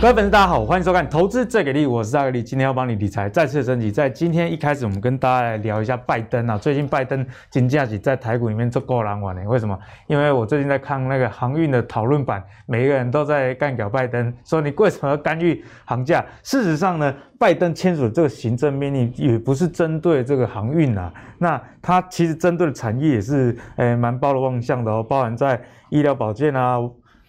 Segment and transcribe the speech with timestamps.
[0.00, 3.90] 各位粉丝，大家好，欢迎收看《投资最给力》，我是大格力，今天要帮你理财再次升级。
[3.90, 6.56] 在今天一开始，我们跟大家来聊一下拜登啊。
[6.56, 9.76] 最近拜登金价起在台股里面做够狼玩的，为什么？
[10.06, 16.24] 因为我最近在看那个航运的讨论版，每一个人都在干掉拜登，说你为什么要干预航价？
[16.44, 26.78] 事实上呢，拜登签署这个行政命令也不是针对这个航运啊，那他其实针对的产业也是诶蛮包罗万象的哦，包含在医疗保健啊。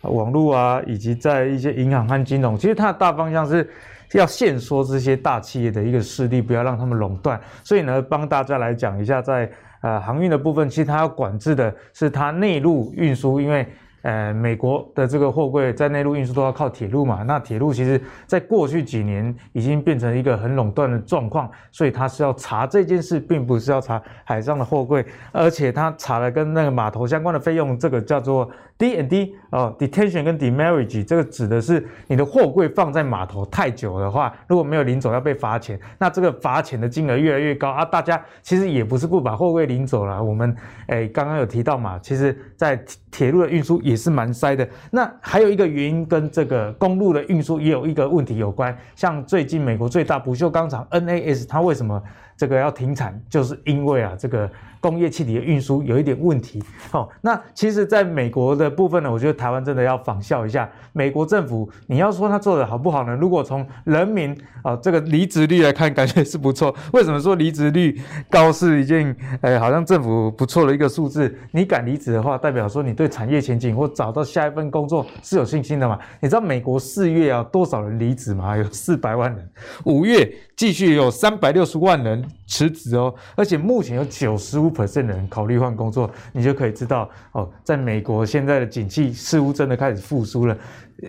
[0.02, 3.70] 网络啊，以及在一些银行和金融，其实它的大方向是
[4.14, 7.40] 要限缩这些大企业的一个势力，不要让他们垄断。
[7.64, 9.50] 所以呢，帮大家来讲一下在，
[9.82, 13.68] 呃航运的部分，其实它要管制的是它内陆运输，因为。
[14.02, 37.84] 呃，美国的这个货柜在内陆运输都要靠铁路嘛，那铁路其实在过去几年已经变成一个很垄断的状况，所以他是要查这件事，并不是要查海上的货柜，而且他查了跟那个码头相关的费用，这个叫做 D and D 哦，detention 跟 demurrage，这个指的是你的货柜放在码头太久的话，如果没有领走要被罚钱，那这个罚钱的金额越来越高啊。
[37.84, 40.56] 大家其实也不是不把货柜领走了，我们
[40.88, 43.82] 诶刚刚有提到嘛，其实在铁路的运输。
[43.82, 44.68] 也是蛮塞的。
[44.92, 48.78] 那还有一个原因跟这个公路的运输也有一个问题有关。
[48.96, 52.02] 像最近美国最大不锈钢厂 NAS，它为什么
[52.40, 53.22] 这个要停产？
[53.30, 54.50] 就是因为啊，这个。
[54.82, 61.70] 工业气体的运输有一点问题，好，那其实在美国的部分呢，我觉得台湾真的要仿效一下美国政府。
[61.88, 63.14] 你要说他做的好不好呢？
[63.14, 64.34] 如果从人民
[64.64, 66.74] 啊这个离职率来看，感觉是不错。
[66.94, 68.00] 为什么说离职率
[68.30, 71.38] 高是一件，哎，好像政府不错的一个数字？
[71.52, 76.00] 你敢离职的话，代表说你对产业前景或找到下一份工作是有信心的嘛？
[76.22, 78.56] 你知道美国四月啊多少人离职吗？
[78.56, 79.50] 有四百万人。
[79.84, 84.70] 五月继续有三百六十万人辞职哦，而且目前有九十五。
[84.70, 90.56] percent 的人考虑换工作，你就可以知道哦，在美国现在的景气似乎真的开始复苏了。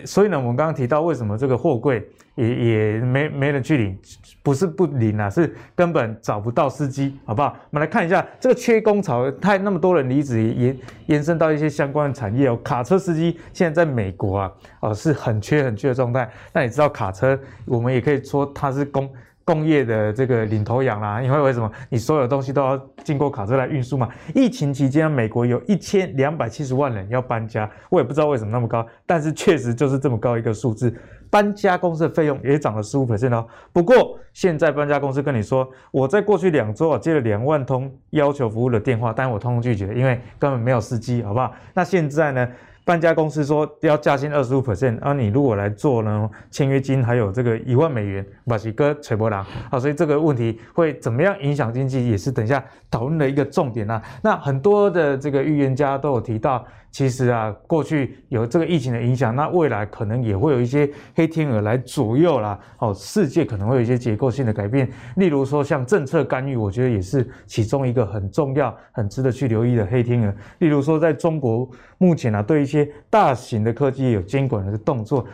[0.03, 3.97] 所以呢，我们刚刚提到为什么这个货柜也也没没人去领，
[4.41, 7.55] 不是不领啊，是根本找不到司机，好不好？
[7.69, 12.59] 我们来看一下这个缺工潮，太那么多人离职，延延伸到一些相关的产业哦。
[12.63, 16.29] 卡车司机现在在美国啊，哦是很缺很缺的状态。
[16.51, 19.07] 那你知道卡车，我们也可以说它是工。
[19.51, 24.07] 工业的这个领头羊啦，因为为什么你所有东西都要经过卡车来运输嘛？
[24.33, 30.95] 疫情期间，美国有一千两百七十万人要搬家，我也不知道为什么那么高，但是确实就是这么高一个数字。
[31.29, 33.45] 搬家公司的费用也涨了十五 percent 哦。
[33.73, 41.53] 不过现在搬家公司跟你说，我在过去两周啊接了两万通要求服务的电话，但我通通拒绝，因为根本没有司机，好不好？
[41.73, 42.47] 那现在呢？
[42.83, 54.01] 半家公司说要加薪二十五 percent，而你如果来做呢，签约金还有这个一万美元，把几个吹波浪，好，所以这个问题会怎么样影响经济，也是等一下讨论的一个重点啊。
[54.21, 56.65] 那很多的这个预言家都有提到。
[56.91, 62.59] 其实啊，过去有这个疫情的影响，那未来可能也会有一些黑天鹅来左右啦。
[62.79, 70.35] 哦，世界可能会有一些结构性的改变，例如说像政策干预，我觉得也是其中一个很重要、很值得去留意的黑天鹅。
[70.59, 75.25] 例如说，在中国目前啊，对一些大型的科技有监管的动作，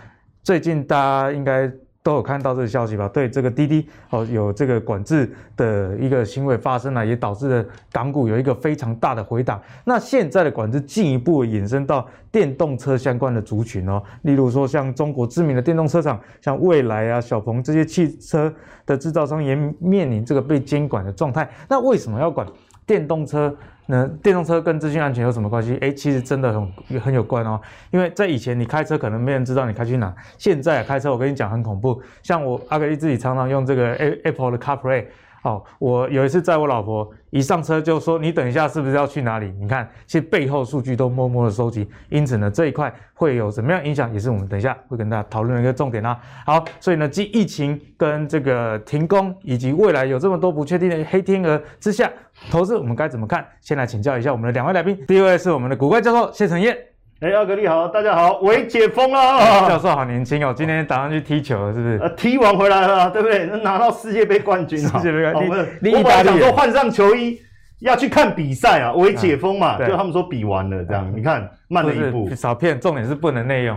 [0.44, 1.72] 最近大家应该。
[2.08, 3.06] 都有看到这个消息吧？
[3.10, 9.62] 对这个滴滴哦，有这个管制的一个行为发生了，也导致了港股有一个非常大的回档。
[9.84, 18.54] 那现在的管制进一步延伸到电动车相关的族群哦，例如说像中国知名的电动车厂，像蔚来啊、小鹏这些汽车
[18.86, 21.50] 的制造商也面临这个被监管的状态。
[21.68, 22.48] 那为什么要管
[22.86, 23.54] 电动车？
[23.88, 25.78] 那电动车跟资讯安全有什么关系？
[25.82, 27.60] 哎，其实真的很很有关哦。
[27.90, 32.00] 因为在以前你开车可能没人知道你开去哪，现在开车我跟你讲很恐怖。
[32.22, 33.94] 像我阿格力自己常常用这个
[34.24, 35.06] Apple 的 CarPlay。
[35.48, 46.20] 哦，我有一次载我老婆一上车就说：“你等一下是不是要去哪里？”你看，其实背后数据都默默的收集，因此呢，这一块会有什么样影响，也是我们等一下会跟大家讨论的一个重点啦。
[46.46, 52.12] 好，所以呢，继疫情跟这个停工，以及未来有这么多不确定的黑天鹅之下，
[52.52, 53.46] 投资我们该怎么看？
[53.62, 56.78] 先来请教一下我们的两位来宾，第一位是我们的股怪教授谢承彦。
[57.20, 59.68] 哎，阿格力好，大家好，我解封了。
[59.68, 61.98] 教授好年轻哦，今天打算去踢球了，是不是？
[62.00, 63.48] 呃，踢完回来了，对不对？
[63.64, 65.44] 拿到世界杯冠军，世界杯冠
[65.82, 65.96] 军。
[65.96, 67.42] 我本来想说换上球衣
[67.80, 71.12] 要去看比赛啊，我解封嘛，就他们说比完了这样。
[71.16, 73.76] 你看慢了一步，少骗，重点是不能内用，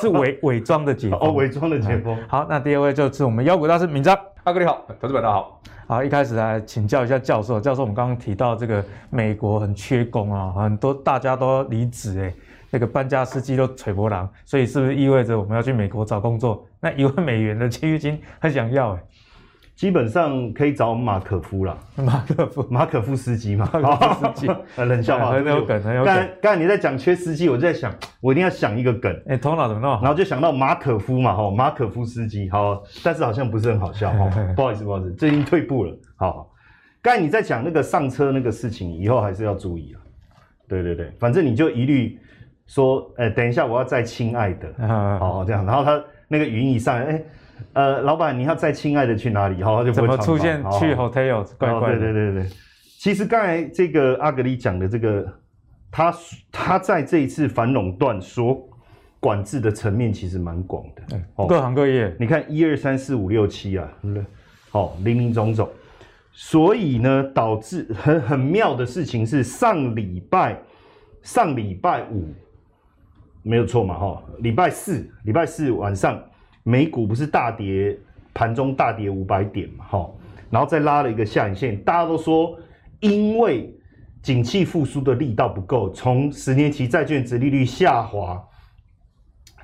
[0.00, 1.18] 是 伪伪装的解封。
[1.20, 2.18] 哦，伪装的解封。
[2.26, 4.18] 好，那第二位就是我们妖股大师敏章。
[4.42, 5.60] 阿格力好，投资者大家好。
[5.86, 12.34] 好，一开始来请教一下教授，教授，我们刚刚提到这个美国很缺工啊，很多大家都离职哎。
[12.74, 16.66] 那个搬家司机都吹波浪，所以是不是意味着我们要去美国找工作？
[16.80, 19.02] 那一万美元的签约金很想要哎。
[19.76, 26.12] 基本上可以找马可夫啦，马可夫，马可夫斯基嘛，马可夫斯基， 冷笑话，很有梗，很有梗。
[26.12, 29.12] 刚才刚才你在讲缺司机，我就在想，我一定要想一个梗。
[29.28, 29.92] 哎，头脑怎么弄？
[30.00, 35.96] 然后就想到马可夫嘛，哈，马可夫斯基，好，但是好像不是很好笑，哈， 不好意思，不好意思，最近退步了。
[36.16, 36.50] 好，
[37.02, 40.00] 刚才你在讲那个上车那个事情，以后还是要注意啊。
[40.66, 42.18] 对对对，反正你就一律
[42.66, 44.68] 说，哎，等一下我要再亲爱的，
[45.18, 47.22] 好，这样，然后他那个语音一上来，哎。
[47.72, 49.62] 呃，老板，你要再亲爱的去哪里？
[49.62, 51.46] 好，他就怎么出现去 hotel？
[51.56, 52.00] 怪怪的。
[52.00, 52.50] 对对对对，
[52.98, 55.24] 其实刚才这个阿格里讲的这个，
[55.88, 56.14] 他
[56.50, 58.68] 他在这一次反垄断所
[59.20, 62.14] 管制的层面其实蛮广的，哦，各行各业。
[62.18, 63.88] 你看一二三四五六七啊，
[64.70, 65.68] 好，林林总总。
[66.32, 70.58] 所以呢，导致很很妙的事情是上礼拜
[71.22, 72.34] 上礼拜五
[73.44, 73.96] 没有错嘛？
[73.96, 76.20] 哈，礼拜四礼拜四晚上。
[76.66, 77.94] 美股不是大跌，
[78.32, 80.10] 盘中大跌五百点嘛，哈，
[80.48, 82.58] 然后再拉了一个下影线，大家都说
[83.00, 83.70] 因为
[84.22, 88.42] 景气复苏的力道不够，从十年期债券殖利率下滑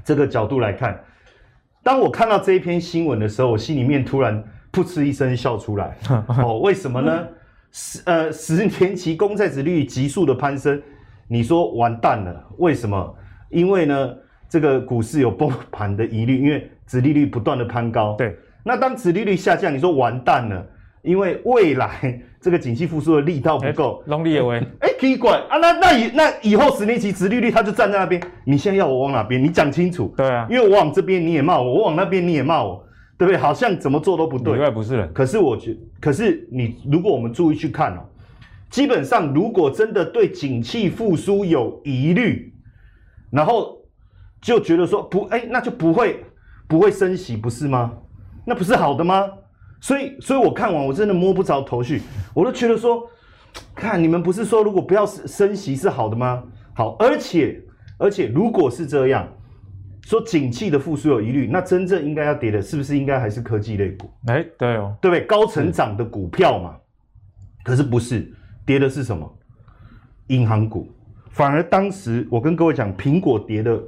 [0.05, 1.03] 这个角度来看，
[1.82, 5.97] 当我看到这一篇新闻的时候，我心里面突然噗嗤一声笑出来，
[6.44, 7.27] 哦，为什么呢？
[7.73, 10.82] 十呃十年期公债殖利率急速的攀升，
[11.29, 12.47] 你说完蛋了？
[12.59, 13.17] 为什么？
[13.50, 14.14] 因为呢，
[14.49, 20.64] 这个股市有崩盘的疑虑，因为殖利率不断的攀高，对，那当殖利率下降，你说完蛋了，
[21.02, 29.43] 因为未来这个景气复苏的力道不够，龙力也为， 哎，奇怪啊，那那以那以后十年期殖利率它就站在那边，你现在要我往哪边？
[29.43, 32.85] 你讲清楚，对啊，因为我往这边你也骂我，我往那边你也骂我，
[33.19, 33.37] 对不对？
[33.37, 35.12] 好像怎么做都不对，里外不是人。
[35.12, 38.00] 可是我觉，可是你如果我们注意去看哦，
[38.69, 42.53] 基本上如果真的对景气复苏有疑虑，
[43.31, 43.79] 然后
[44.41, 46.25] 就觉得说不，哎，那就不会。
[46.69, 47.93] 不会升息不是吗？
[48.44, 49.29] 那不是好的吗？
[49.81, 52.00] 所以，所以我看完我真的摸不着头绪，
[52.32, 53.11] 我都觉得说，
[53.75, 56.44] 看你们不是说如果不要升息是好的吗？
[56.73, 57.61] 好，而且
[57.99, 59.29] 而且如果是这样，
[60.03, 64.09] 说景气的复苏有疑虑，那真正应该要跌的是不是应该还是科技类股？
[64.29, 65.27] 哎，对哦，对不对？
[65.27, 66.77] 高成长的股票嘛，
[67.65, 68.32] 可是不是
[68.65, 69.29] 跌的是什么？
[70.29, 70.88] 银行股，
[71.31, 73.81] 反而当时我跟各位讲，苹果跌的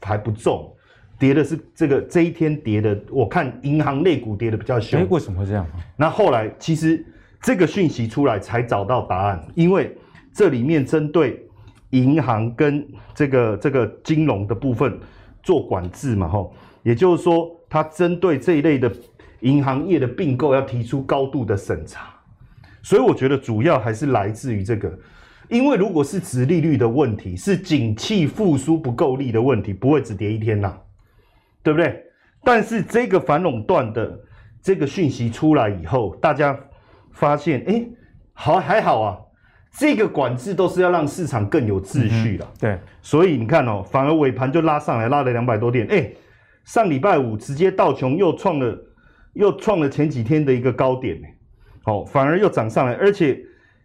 [0.00, 0.72] 还不重。
[1.18, 4.98] 跌的是这个这一天跌的，我看银行类股跌的比较凶。
[5.02, 5.66] 哎，为什么会这样？
[5.94, 7.04] 那后来其实
[7.42, 9.94] 这个讯息出来才找到答案，因为
[10.32, 11.46] 这里面针对
[11.90, 14.98] 银行跟这个这个金融的部分
[15.42, 18.90] 做管制嘛，吼，也就是说，它针对这一类的
[19.40, 22.14] 银行业的并购要提出高度的审查，
[22.82, 24.98] 所以我觉得主要还是来自于这个，
[25.50, 30.74] 因为如果是殖利率的问题，是景气复苏不够力的问题，不会只跌一天呐。
[31.62, 32.02] 对不对？
[32.42, 34.18] 但是这个反垄断的
[34.62, 36.58] 这个讯息出来以后，大家
[37.12, 37.84] 发现，哎，
[38.32, 39.18] 好还好啊，
[39.76, 42.48] 这个管制都是要让市场更有秩序的。
[42.58, 45.86] 对，所以你看哦，反而尾盘就拉上来，拉了两百多点。
[45.88, 46.10] 哎，
[46.64, 48.78] 上礼拜五直接道琼又创了
[49.34, 51.20] 又创了前几天的一个高点，
[51.82, 53.38] 好，反而又涨上来，而且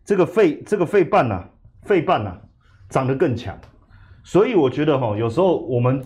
[0.06, 1.44] 这个费这个费半呐，
[1.86, 2.36] 费半呐，
[2.90, 3.58] 涨得更强。
[4.24, 6.04] 所以我觉得哈，有时候我们。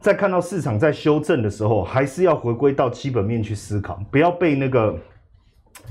[0.00, 4.98] 在看到市场在修正的时候，还是要回归到基本面去思考，不要被那个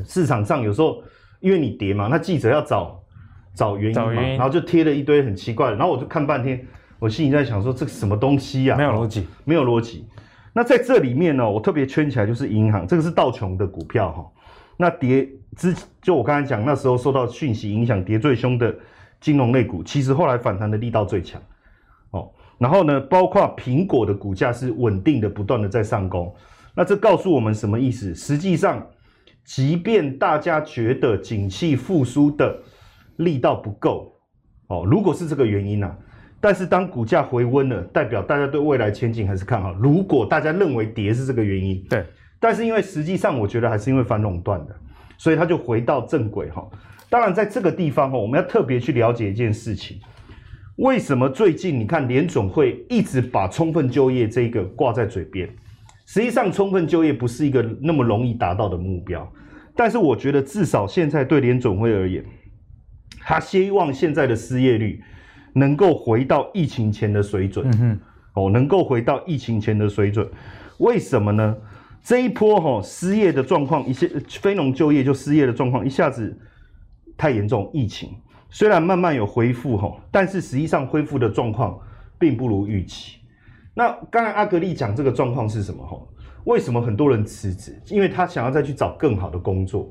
[0.03, 1.03] 市场上有时候
[1.39, 2.99] 因为你跌嘛，那记者要找
[3.53, 6.65] 找原因嘛，然后就贴了一堆很奇怪的，然后我就看半天，
[6.97, 8.75] 我心里在想说这个什么东西呀？
[8.75, 10.07] 没有逻辑，没有逻辑。
[10.53, 14.25] 那在这里面呢，我特别圈起来就是银行，这个是道琼的股票哈。
[14.81, 18.73] 那跌之就我刚才讲那时候受到讯息影响跌最凶的
[19.19, 21.41] 金融类股，其实后来反弹的力道最强
[22.11, 22.31] 哦。
[22.57, 26.33] 然后呢，包括苹果的股价是稳定的，不断的在上攻。
[26.73, 28.15] 那这告诉我们什么意思？
[28.15, 28.87] 实际上，
[29.43, 32.57] 即便大家觉得景气复苏的
[33.17, 34.13] 力道不够，
[34.67, 35.97] 哦，如果是这个原因呢、啊，
[36.39, 39.73] 但是当股价回温了，代表大家对未来前景还是看好。
[39.73, 42.05] 如果大家认为跌是这个原因，对，
[42.39, 44.75] 但是因为实际上我觉得还是因为反垄断的，
[45.17, 46.65] 所以它就回到正轨哈。
[47.09, 49.99] 当然，在这个地方哈，我们要特别去了解一件事情。
[50.77, 55.49] 为什么最近你看联总会一直把充分就业这个挂在嘴边？
[56.05, 59.29] 实际上，充分就业不是一个那么容易达到的目标。
[59.75, 62.23] 但是，我觉得至少现在对联总会而言，
[63.19, 65.03] 他希望现在的失业率
[65.53, 67.67] 能够回到疫情前的水准。
[67.67, 67.99] 嗯哼，
[68.35, 70.29] 哦，能够回到疫情前的水准。
[70.77, 71.57] 为什么呢？
[72.03, 76.35] 这一波哈失业的状况，一些非农就业就失业的状况一下子
[77.17, 78.09] 太严重，疫情。
[78.49, 81.79] 虽然慢慢有恢复哈，但是实际上恢复的状况
[82.17, 83.19] 并不如预期。
[83.75, 85.97] 那刚才阿格力讲这个状况是什么哈？
[86.45, 87.79] 为什么很多人辞职？
[87.89, 89.87] 因为他想要再去找更好的工作。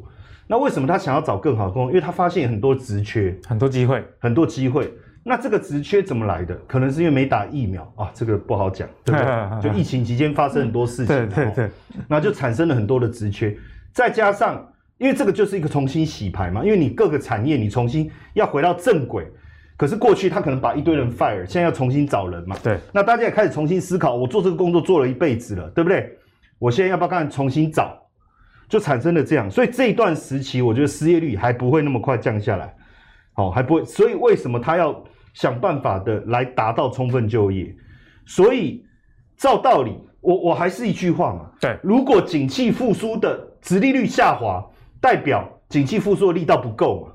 [0.48, 1.90] 那为什么他想要找更好的工作？
[1.90, 4.92] 因为他发现很多职缺，很多机会，很多机会。
[5.24, 6.54] 那这个职缺怎么来的？
[6.66, 9.70] 可能是因为没打疫苗啊，这个不好讲，对不对？
[9.70, 11.70] 就疫情期间发生很多事情，对对对，
[12.08, 13.54] 那就产生了很多的职缺。
[13.92, 19.26] 再加上，因为这个就是一个重新洗牌嘛，因为你各个产业你重新要回到正轨。
[19.76, 22.56] 可是过去他可能把一堆人 fire，现在要重新找人嘛。
[22.62, 22.78] 对。
[22.92, 26.18] 那大家也开始重新思考，我做这个工作做了一辈子了，对不对？
[26.58, 27.96] 我现在要不要干重新找？
[28.68, 32.74] 就产生了这样，所以这一段时期，我觉得失业率还不会那么快降下来，
[33.38, 33.84] 好，还不会。
[33.84, 35.02] 所以为什么他要？
[35.34, 37.72] 想办法的来达到充分就业，
[38.26, 38.84] 所以
[39.36, 44.64] 照道理，我我还是一句话嘛，对，如果景气复苏的殖利率下滑，
[45.00, 47.12] 代表景气复苏的力道不够嘛？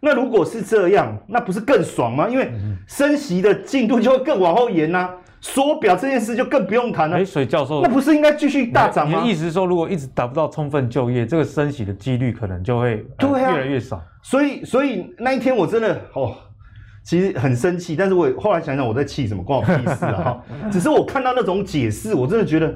[0.00, 2.28] 那如果是这样，那不是更爽吗？
[2.28, 2.50] 因为
[2.88, 7.16] 升息的进度就会更往后延呐、啊，缩表这件事就更不用谈了。
[7.16, 9.20] 哎，所以教授，那不是应该继续大涨吗？
[9.20, 14.02] 你的意思是说，如果一直达不到充分就业，这个升息的几率可能就会对、啊、越来越少。
[14.22, 16.34] 所以，所以那一天我真的哦。
[17.02, 20.12] 其实很生气，但是我后来想想，我在气什么，关我屁事啊！
[20.12, 22.72] 哈， 只是我看到那种解释，我真的觉得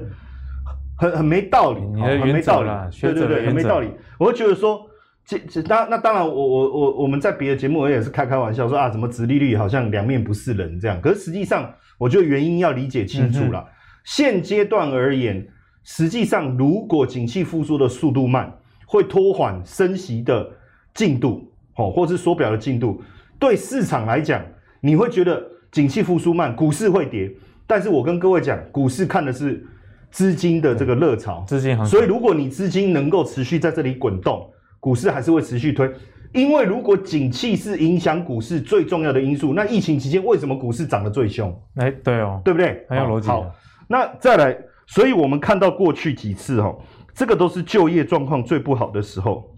[0.97, 2.69] 很很没道理，很没道理，
[2.99, 3.91] 对对对，很没道理。
[4.17, 4.81] 我会觉得说，
[5.23, 10.99] 这这当那当然，我我我我们在别的节目我也是开开玩笑说啊，怎么殖利率好像两面不是人这样。
[10.99, 13.65] 可是实际上，我觉得原因要理解清楚了。
[14.03, 15.47] 现阶段而言，
[15.83, 18.53] 实际上如果景气复苏的速度慢，
[18.85, 20.47] 会拖缓升息的
[20.93, 23.01] 进度，哦，或是缩表的进度。
[23.39, 24.43] 对市场来讲，
[24.81, 27.31] 你会觉得景气复苏慢，股市会跌。
[27.67, 29.65] 但是我跟各位讲，股市看的是
[30.11, 34.47] 资金的这个热潮，资金，所以如果你资金能够持续在这里滚动，
[34.79, 35.91] 股市还是会持续推。
[36.35, 41.57] 因为如果景气是影响股市最重要的因素，那疫情期间为什么股市涨得最凶？
[41.75, 42.85] 哎，对哦，对不对？
[42.89, 43.29] 很有逻辑。
[43.29, 43.49] 好，
[43.87, 46.75] 那再来，所以我们看到过去几次哈，
[47.13, 49.49] 这个都是就业状况最不好的时候。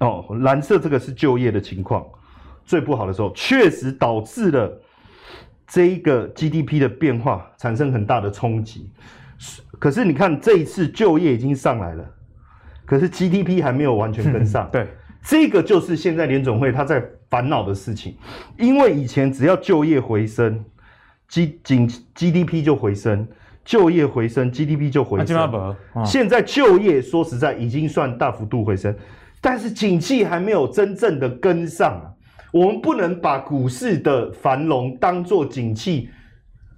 [0.00, 2.04] 哦，蓝色这个是就业的情况。
[2.64, 4.80] 最不好的时候，确实导致了
[5.68, 8.90] 这一个 GDP 的变化产生很大的冲击。
[9.78, 12.04] 可是你看这一次就业已经上来了，
[12.86, 14.68] 可是 GDP 还没有完全跟上。
[14.72, 14.88] 对，
[15.24, 18.16] 这个就是现在联总会他在烦恼的事情。
[18.58, 20.64] 因为以前只要就业回升
[21.28, 23.26] ，G 仅 GDP 就回升，
[23.64, 25.76] 就业回升，GDP 就回升。
[26.04, 28.94] 现在就业说实在已经算大幅度回升，
[29.40, 32.10] 但是景气还没有真正的跟上啊。
[32.52, 36.08] 我们不能把股市的繁荣当做景气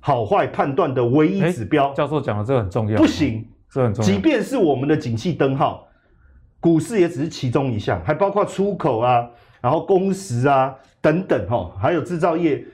[0.01, 1.93] 好坏判断的唯一指标。
[1.93, 4.11] 教授讲的这个很重要，不行，这很重要。
[4.11, 5.86] 即便是我们的景气灯号，
[6.61, 9.29] 股市也只是其中一项，还包括出口啊，
[9.61, 12.65] 然后工时啊等等哈，还有制造业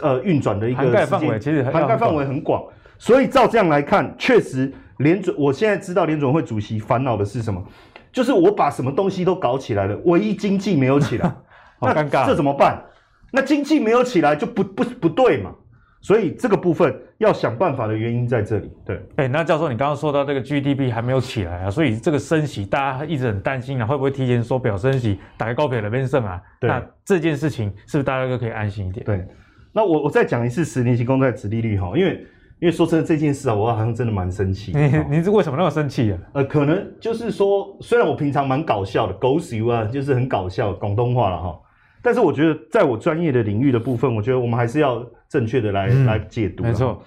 [0.00, 2.62] 呃运转的一个涵盖范围，其实涵盖范围很广。
[2.98, 7.62] 所以照这样来看，确实联准，我现在知道联准会主席烦恼的是什么，
[8.12, 11.34] 就是我把什么东西都搞起来了，唯一经济没有起来。
[11.80, 12.80] 好尴尬，这怎么办？
[13.32, 15.50] 那经济没有起来就不不不对嘛，
[16.02, 18.70] 所以这个部分要想办法的原因在这里。
[18.84, 26.42] 对，哎、欸，那教授，你刚刚说到这个 GDP 还没有起来啊，所以这个升息大家一直很担心啊，会不会提前缩表升息，打开高票的变胜啊？
[26.60, 29.06] 对，那这件事情是不是大家都可以安心一点？
[29.06, 29.24] 对，
[29.72, 32.26] 那我我再讲一次十年期公债殖利率哈，因为
[32.60, 34.72] 因为说真的这件事啊，我好像真的蛮生气。
[34.74, 36.18] 你你是为什么那么生气啊？
[36.34, 41.60] 呃，可能就是说，虽然我平常蛮搞笑的，狗屎啊，就是很搞笑，广东话了哈。
[42.04, 46.62] 但是我觉得，在我专业的领域的部分，我觉得我们还是要正确的来、嗯、来解读。
[46.62, 47.02] 没错，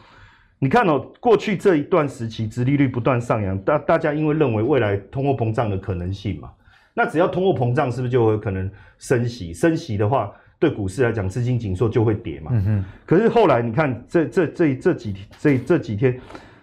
[0.57, 6.49] 你看哦，过去这一段时期，殖利率不断上扬，大大家因为认为未来通货膨胀的可能性嘛，
[6.95, 8.67] 那只要通货膨胀，是不是就会有可能
[8.97, 9.53] 升息？
[9.53, 12.49] 升息的话，对股市来讲，资金紧缩就会跌嘛。
[12.51, 12.85] 嗯哼。
[13.05, 16.19] 可是后来你看，这这这这几天这这几天，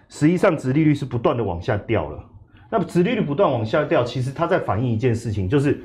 [0.09, 2.21] 实际上殖利率是不断的往下掉了。
[2.69, 5.81] 那么殖利率不断往下掉，其实它在反映一件事情，就是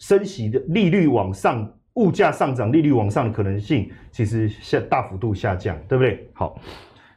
[0.00, 1.70] 升息的利率往上。
[1.94, 6.28] 物价上涨、利率往上的可能性其实下大幅度下降，对不对？
[6.32, 6.60] 好，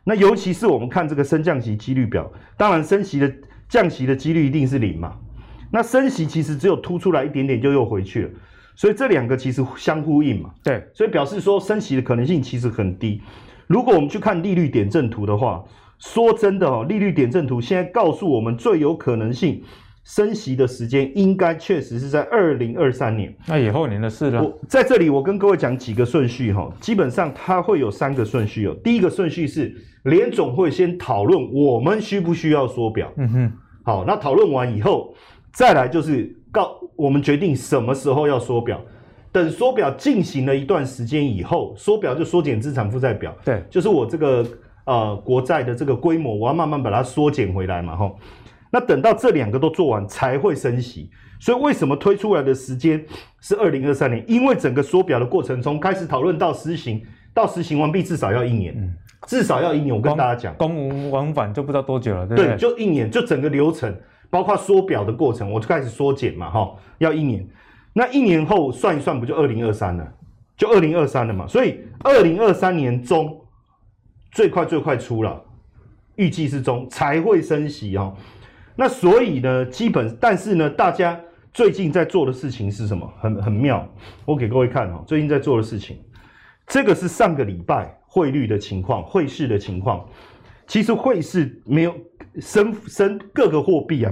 [0.04, 3.32] 那尤其是我们看这个升降息几率表，当然升息的
[3.70, 5.18] 降息的几率一定是零嘛。
[5.72, 8.30] 那升息其实只有突出来一点点就又回去了，
[8.76, 10.52] 所以这两个其实相呼应嘛。
[10.64, 13.22] 对，所以表示说升息的可能性其实很低。
[13.68, 15.64] 如果我们去看利率点阵图的话，
[16.00, 19.64] 说真的哦，利率点阵图现在告诉我们最有可能性。
[20.04, 24.44] 升息的时间应该确实是在二零二三年，那以后年的事了。
[24.44, 28.76] 我在这里，我跟各位讲几个顺序哈，基本上它会有三个顺序哦。
[28.84, 33.52] 第一个顺序是联总会先讨论我们需不需要缩表，嗯哼，
[33.84, 35.16] 好，那讨论完以后，
[35.54, 38.82] 再来就是告我们决定什么时候要缩表。
[39.32, 44.46] 等缩表进行了一段时间以后，缩表就缩减资产负债表，对，就是我这个
[44.84, 48.20] 呃国债的这个规模，我要慢慢把它缩减回来嘛，吼。
[48.74, 51.12] 那等到这两个都做完才会升息。
[51.40, 53.06] 所以为什么推出来的时间
[53.40, 54.24] 是二零二三年？
[54.28, 57.00] 因为整个缩表的过程中，开始讨论到实行，
[57.36, 58.96] 到实行完毕至少要一年，嗯、
[59.28, 59.94] 至少要一年。
[59.94, 62.52] 我跟大家讲，公文往返就不知道多久了，对不对？
[62.54, 63.96] 对，就一年，就整个流程，
[64.30, 67.48] 包括缩表的过程，我就开始缩减嘛，哈，要一年。
[67.94, 70.14] 那一年后算一算，不就二零二三了？
[70.58, 71.46] 就二零二三了嘛。
[71.46, 73.40] 所以二零二三年中
[74.32, 75.44] 最快最快出了，
[76.16, 78.16] 预计是中才会升息哦。
[78.76, 81.20] 那所以呢，基本但是呢，大家。
[81.54, 83.08] 最近在做的事情是什么？
[83.20, 83.88] 很很妙，
[84.26, 85.04] 我给各位看哦。
[85.06, 86.00] 最近在做的事情，
[86.66, 90.04] 这个是上个礼拜汇率的情况，汇市的情况。
[90.66, 91.94] 其实汇市没有
[92.40, 94.12] 升升，各个货币啊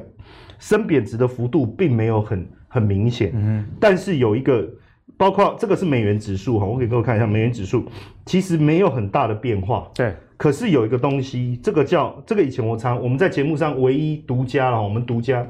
[0.59, 3.31] 升贬值的幅度并没有很很明显。
[3.33, 4.69] 嗯，但是有一个，
[5.17, 7.83] 包括这个是美元指数哈，我给各位看一下美元指数，
[8.27, 9.89] 其实没有很大的变化。
[9.95, 15.47] 对，可是有一个东西，这个叫这个以前我常我们在节目上唯一独家了，我们独家。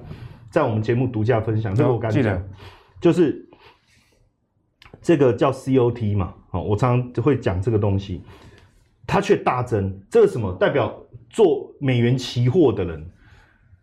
[0.50, 2.44] 在我们节目独家分享，这个我敢讲，
[3.00, 3.48] 就是
[5.02, 8.22] 这个叫 COT 嘛，哦，我常常会讲这个东西，
[9.08, 10.54] 它却大增，这是什么？
[10.60, 10.94] 代表？
[11.30, 13.10] 做美元期货的人，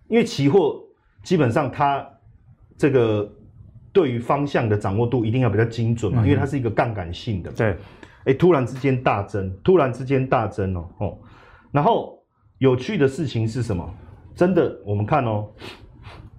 [0.09, 0.79] 因为期货
[1.23, 2.07] 基本上它
[2.77, 3.35] 这个
[3.91, 7.75] 对于方向的掌握度一定要比较精准嘛，因为它是一个杠杆性的，对，
[8.29, 11.19] 哎，突然之间大增，突然之间大增哦，哦，
[11.73, 12.23] 然后
[12.59, 13.89] 有趣的事情是什么？
[14.35, 15.49] 真的，我们看哦。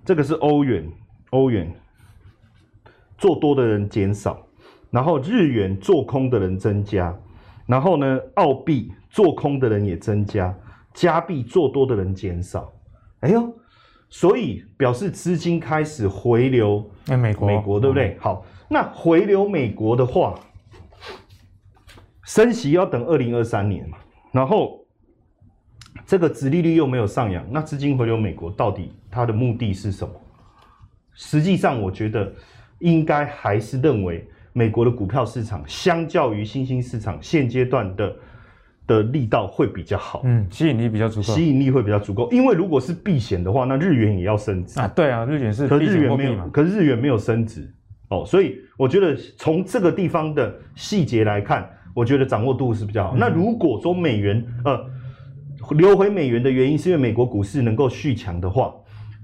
[0.05, 0.87] 这个是欧元，
[1.31, 1.71] 欧元
[3.17, 4.47] 做多的人减少，
[4.89, 7.15] 然后日元做空的人增加，
[7.67, 10.55] 然后呢，澳币做空的人也增加，
[10.93, 12.71] 加币做多的人减少。
[13.19, 13.53] 哎呦，
[14.09, 18.17] 所以表示资金开始回流，美国，美国对不对？
[18.19, 20.39] 好，那回流美国的话，
[22.29, 23.97] 升息要等二零二三年嘛，
[24.31, 24.77] 然后。
[26.05, 30.13] 这个殖利率又没有上扬，那资金回流美国到底它的目的是什么？
[31.13, 32.31] 实际上，我觉得
[32.79, 38.15] 应该还是认为美国的股票市场相较于新兴市场现阶段的
[38.87, 42.31] 的力道会比较好，嗯，吸引力比较足够，吸引力会比较足够。
[42.31, 44.87] 因为如果是避险的话，那日元也要升值啊。
[44.87, 47.71] 对啊，日元是，可日元没有，可是日元没有升值
[48.09, 53.15] 哦，所以我觉得从这个地方的细节来看，我觉得掌握度是比较好。
[53.15, 54.79] 嗯、那如果说美元呃。
[55.71, 58.73] 流回美元的原因是因为美国股市能够续强的话，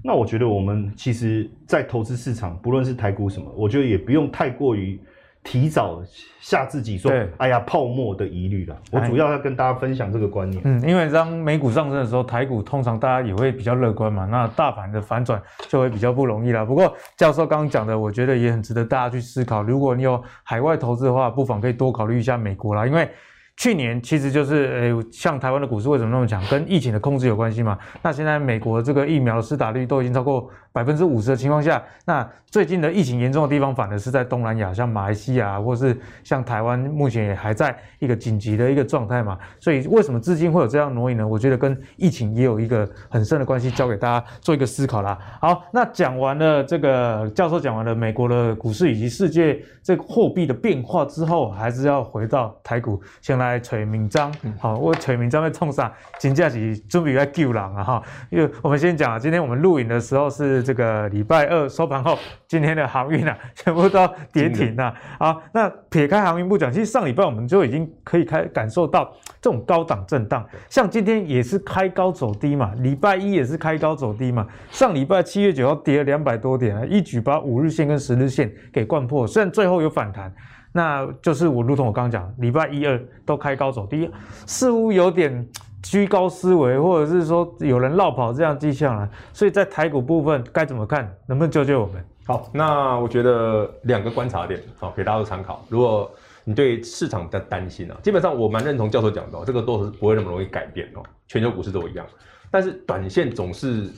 [0.04, 5.00] 那我觉得我们其实，在投资市场，不论是台股什么，我觉得也不用太过于
[5.46, 6.02] 提早
[6.40, 8.76] 吓自己说，哎呀，泡沫的疑虑了。
[8.90, 10.60] 我主要要跟大家分享这个观念。
[10.64, 16.66] 嗯，因为当美股上升的时候，台股通常大家也会比较乐观嘛，那大盘的反转就会比较不容易了。
[16.66, 19.62] 不过教授刚刚讲的，我觉得也很值得大家去思考。
[19.62, 23.08] 如果你有海外投资的话，不妨可以多考虑一下美国啦，因为。
[23.56, 27.78] 去年其实就是，诶，像台湾的股市为什么那么强，跟疫情的控制有关系嘛？
[28.02, 39.38] 那现在美国这个疫苗的施打率都已经超过百分之五十的情况下，那最近的疫情严重的地方反而是在东南亚，像马来西亚或是像台湾，目前也还在一个紧急的一个状态嘛。
[39.58, 41.26] 所以为什么资金会有这样挪移呢？
[41.26, 45.18] 我觉得跟疫情也有一个很深的关系，交给大家做一个思考啦。
[45.40, 54.30] 好，那讲完了这个教授讲完了美国的股市以及世界这个货币的变化之后，还是要回到台股，先来找名章。
[54.58, 58.02] 好，我找名章要冲上，真正是准备要救人啊哈。
[58.30, 60.66] 因为我们先讲啊，今天我们录影的时候是。
[60.66, 64.92] 这个礼拜二收盘后，今天的航运啊， 全部都跌停了。
[65.16, 70.44] 好，那撇开航运不讲，其实上礼拜我们就已经可以开感受到这种高档震荡。
[70.68, 74.44] 像今天也是开高走低嘛，礼拜一也是开高走低嘛。
[74.70, 79.24] 上礼拜七月九号跌了两百多点啊，一举把五日线跟十日线给灌破。
[79.24, 80.34] 虽然最后有反弹，
[80.76, 84.10] 那就是我如同我刚刚讲，礼拜一二都开高走低，
[84.46, 85.48] 似乎有点。
[85.82, 91.08] 居高思维，或者是说有人落跑这样迹象啊，所以在台股部分该怎么看？
[91.28, 92.04] 能不能救救我们？
[92.26, 95.64] 好，那我觉得两个观察点，好，给大家做参考。
[95.68, 96.10] 如果
[96.42, 102.04] 你对市场比较担心啊，基本上我蛮认同教授讲的，这个都是不会那么容易改变哦，全球股市都一样。
[102.50, 103.88] 但是短线总是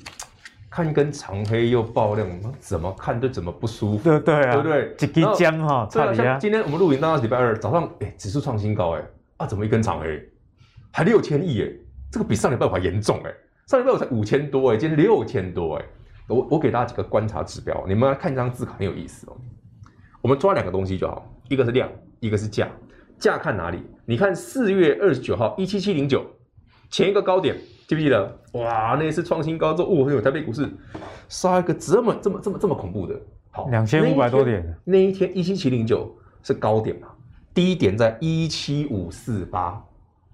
[0.71, 2.29] 看一根长黑又爆量，
[2.59, 4.95] 怎么看都怎么不舒服，对对啊，对不对？
[5.09, 9.03] 一支枪哈，对啊，像今天我们录影当到礼拜二早上，哎，指数创新高，哎，
[9.39, 10.23] 啊，怎么一根长黑？
[10.93, 11.71] 还六千亿哎，
[12.11, 13.33] 这个比上礼拜五还严重哎，
[13.67, 15.85] 上礼拜五才五千多哎，今天六千多哎。
[16.29, 19.37] 我我给大家几个观察指标，你们来看这张字卡很有意思哦。
[20.21, 22.69] 我们抓两个东西就好，一个是量，一个是价。
[23.19, 23.83] 价看哪里？
[24.05, 26.25] 你看四月二十九号一七七零九
[26.91, 27.57] 前一个高点，
[27.89, 28.39] 记不记得？
[28.53, 30.69] 哇，那一次创新高之后，哦，有台北股市
[31.27, 33.19] 杀一个这么这么这么这么恐怖的，
[33.51, 34.77] 好，两千五百多点。
[34.85, 37.09] 那一天一七七零九是高点嘛？
[37.55, 39.83] 低点在一七五四八。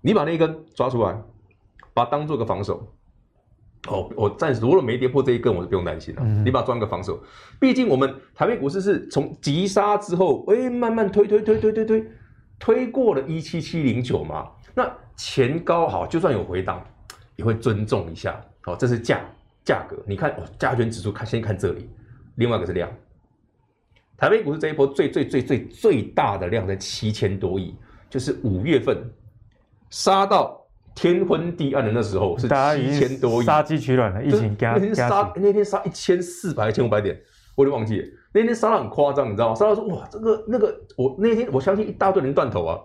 [0.01, 1.17] 你把那一根抓出来，
[1.95, 2.93] 把它当做个防守。
[3.87, 6.23] 哦，我暂时如果没跌破这一根，我就不用担心了。
[6.25, 7.23] 嗯、你把它装个防守，
[7.61, 12.05] 毕竟我们台北股市是从急杀之后，哎，慢慢推推推推推推，
[12.59, 14.49] 推过了一七七零九嘛。
[14.75, 16.85] 那前高好，就算有回档，
[17.37, 18.41] 也会尊重一下。
[18.61, 19.21] 好，这是价
[19.65, 19.97] 价格。
[20.07, 21.89] 你看哦，加权指数看，先看这里，
[22.37, 22.91] 另外一个是量。
[24.17, 27.75] 台北股市这一波最最最最最大的量在七千多亿，
[28.09, 28.97] 就是五月份
[29.91, 30.61] 杀到。
[30.97, 37.21] 天昏地暗的那时候是七千多亿，杀鸡取卵了，疫情加那天杀那天杀一千四百一千五百点，
[37.57, 38.07] 我都忘记了。
[38.33, 39.57] 那天杀的很夸张，你知道吗？
[39.57, 42.79] 杀到说哇，这个那个，我那天我相信一大堆人断头啊，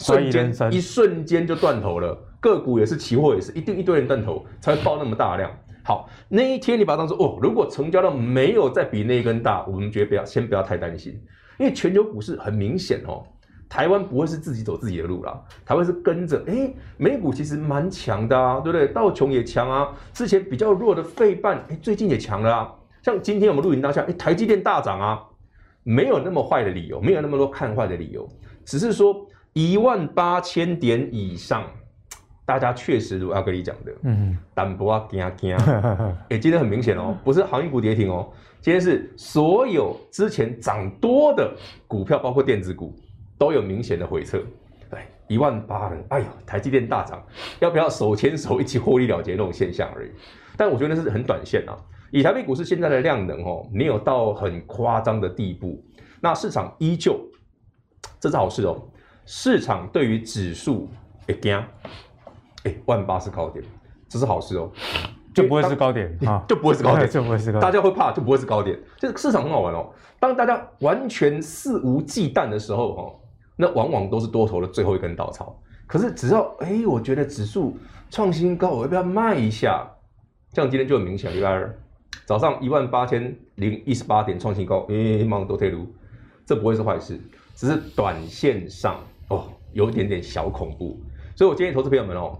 [0.00, 2.18] 瞬间一瞬间就断头了。
[2.40, 5.50] 个股也是，期货也是，一定一堆人断头才会爆那么大量。
[5.84, 11.12] 好，那一天你把它当做哦，如果成交量没有再比那一根大，我们觉得不要先不要太担心，
[11.58, 13.22] 因为全球股市很明显哦。
[13.68, 18.88] 台湾不会是自己走自己的路啦，台湾是跟着，哎、美股其实蛮强的啊，对不对？
[18.88, 22.74] 道琼也强啊，之前比较弱的费半，哎、最近也强了啊。
[23.02, 25.22] 像今天我们录影当下，哎、台积电大涨啊，
[25.84, 28.28] 没有那么坏的理由，没有那么多看坏的理由，
[28.64, 31.64] 只是说一万八千点以上，
[32.44, 35.56] 大家确实如阿格里讲的，嗯，淡薄啊惊惊，
[36.30, 41.54] 哎，今天很明显哦，不是航运股跌停哦，今天是所有之前涨多的
[41.86, 42.94] 股票，包括电子股。
[43.40, 44.38] 都有明显的回撤，
[44.90, 47.24] 哎，一万八了，哎呦，台积电大涨，
[47.58, 50.10] 要不要手牵手一起获利了结那种现象而已？
[50.58, 51.74] 但我觉得那是很短线啊。
[52.10, 55.82] 以台北股市现在的量能哦，没有到很夸张的地步，
[56.20, 57.18] 那市场依旧，
[58.20, 58.89] 这是好事哦。
[59.32, 60.88] 市场对于指数
[61.24, 61.56] 会惊，
[62.64, 63.64] 哎，万八是高点，
[64.08, 64.68] 这是好事哦，
[65.32, 68.76] 就不会是高点 啊，就不会是高点， 就不会是高点，大家会怕，就不会是高点。
[68.96, 69.88] 这个市场很好玩哦，
[70.18, 73.16] 当大家完全肆无忌惮的时候哦。
[73.54, 75.56] 那往往都是多头的最后一根稻草。
[75.86, 77.76] 可是只要哎、欸，我觉得指数
[78.10, 79.88] 创新高，我要不要卖一下？
[80.54, 81.78] 像今天就很明显，礼拜二
[82.26, 85.86] 早上一万八千零一十八点创新高，哎、欸，忙多退路，
[86.44, 87.20] 这不会是坏事，
[87.54, 88.98] 只是短线上
[89.30, 91.02] 哦有一点点小恐怖。
[91.34, 92.38] 所以我建议投资朋友们哦，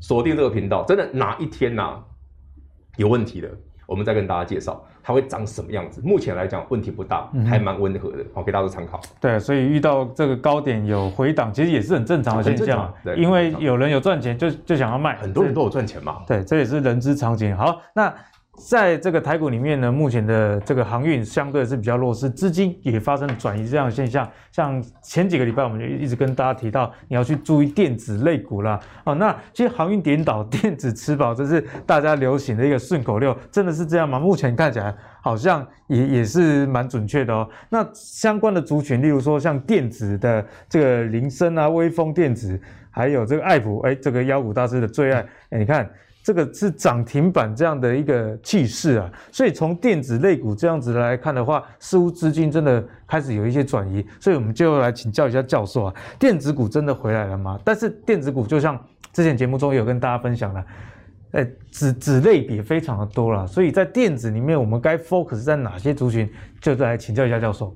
[0.00, 2.04] 锁定这个频道，真的哪一天呐、啊、
[2.96, 3.48] 有问题的，
[3.86, 4.84] 我们再跟大家介绍。
[5.02, 6.02] 它会长什么样子？
[6.02, 9.00] 目前来讲问题不大，还蛮温和的，好、嗯、给大家做参考。
[9.20, 12.92] 对，所以遇到这个高点有回档，其实也是很正常的现象。
[13.04, 16.24] 对，因为有人有赚钱就就想要卖，很多人都有赚钱嘛。
[16.26, 17.56] 对，这也是人之常情。
[17.56, 18.12] 好，那。
[18.56, 24.28] 在这个台股里面呢，目前的这个航运相对是比较弱势，资金也发生转移这样的现象。
[24.50, 28.80] 像前几个礼拜，我们就一直跟大家提到，你要去注意电子类股啦。
[29.04, 34.18] 哦，那其实航运点倒，电子吃饱，这是大家流行的一个顺口溜，真的是这样吗？
[34.18, 37.48] 目前看起来好像也也是蛮准确的哦。
[37.68, 42.58] 那相关的族群，例如说像电子的这个林森啊、威风电子，
[42.90, 45.88] 还有这个爱普，哎，这个妖股大师的最爱，哎，你看。
[46.26, 57.56] 这个是涨停板这样的一个气势啊，所以从电子类股这样子来看的话，似乎资金真的开始有一些转移，所以我们就来请教一下教授啊，电子股真的回来了吗？
[57.64, 58.76] 但是电子股就像
[59.12, 60.66] 之前节目中有跟大家分享了，
[61.30, 66.28] 哎，子子类别非常的多了，所以在电子里面我们该 focus 在哪些族群？
[66.60, 67.72] 就再来请教一下教授。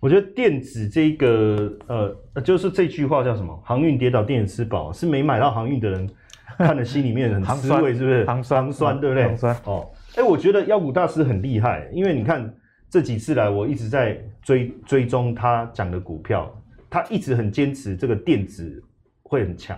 [0.00, 3.56] 我觉得电子这个呃，就是这句话叫什么？
[3.64, 6.10] 航运跌倒，电子吃饱，是没买到航运的人。
[6.58, 8.24] 看的心里面很 滋味，是不是？
[8.24, 9.36] 糖酸，酸，对不对？
[9.36, 12.54] 酸哦，哎，我觉得妖股大师很厉害，因为你看
[12.88, 16.48] 这几次来，我一直在追追踪他讲的股票，
[16.88, 18.82] 他一直很坚持这个电子
[19.22, 19.76] 会很强，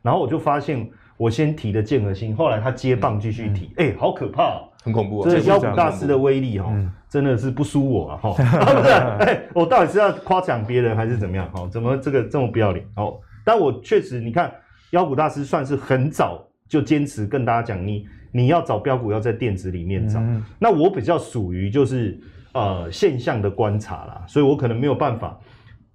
[0.00, 8.90] 然后我就发现，我先提的建和兴，后来他接棒继续提，哎、好可怕、哦，很恐怖、哦，这妖股大师的威力哈、哦嗯，真的是不输我啊哈，不是，
[9.28, 11.50] 哎，我到底是要夸奖别人还是怎么样？
[11.52, 12.86] 哈，怎么这个这么不要脸？
[12.96, 14.50] 哦，但我确实，你看。
[14.94, 20.20] 妖股大师算是很早就坚持跟大家讲，你你要找标股要在电子里面找。
[20.20, 22.16] 嗯、那我比较属于就是
[22.52, 25.36] 呃现象的观察啦，所以我可能没有办法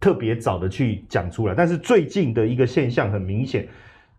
[0.01, 1.55] 特别早的去讲出来。
[1.55, 3.65] 但是最近的一个现象很明显，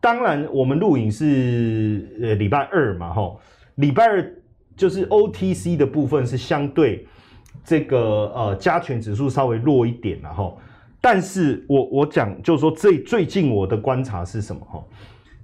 [0.00, 3.38] 当然我们录影是呃礼拜二嘛，吼，
[3.74, 4.34] 礼拜二
[4.76, 7.06] 就是 OTC 的部分是相对
[7.62, 10.58] 这个呃加权指数稍微弱一点，然后。
[11.00, 14.84] 但是我我讲就是说最最近我的观察是什么哈？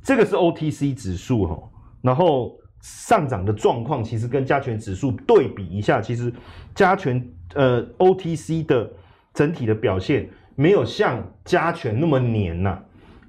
[0.03, 1.59] 这个是 OTC 指数哈，
[2.03, 6.33] 然后上涨的状况其实跟加权指数对比一下，其实
[6.75, 8.89] 加权呃 OTC 的
[9.33, 12.79] 整体的表现没有像加权那么黏呐。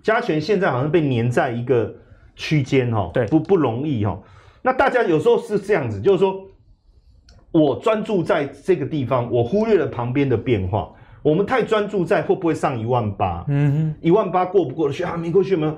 [0.04, 1.96] 加权现在好像被黏在一个
[2.36, 4.22] 区间哈，对，不不容易哈。
[4.62, 6.46] 那大家有时候是这样子，就是说
[7.52, 10.94] 我专注在这个地方，我忽略了旁边的变化。
[11.28, 15.18] 我们太专注在会不会上一万八，嗯哼，一万八过不过得去啊？
[15.18, 15.76] 没过去吗？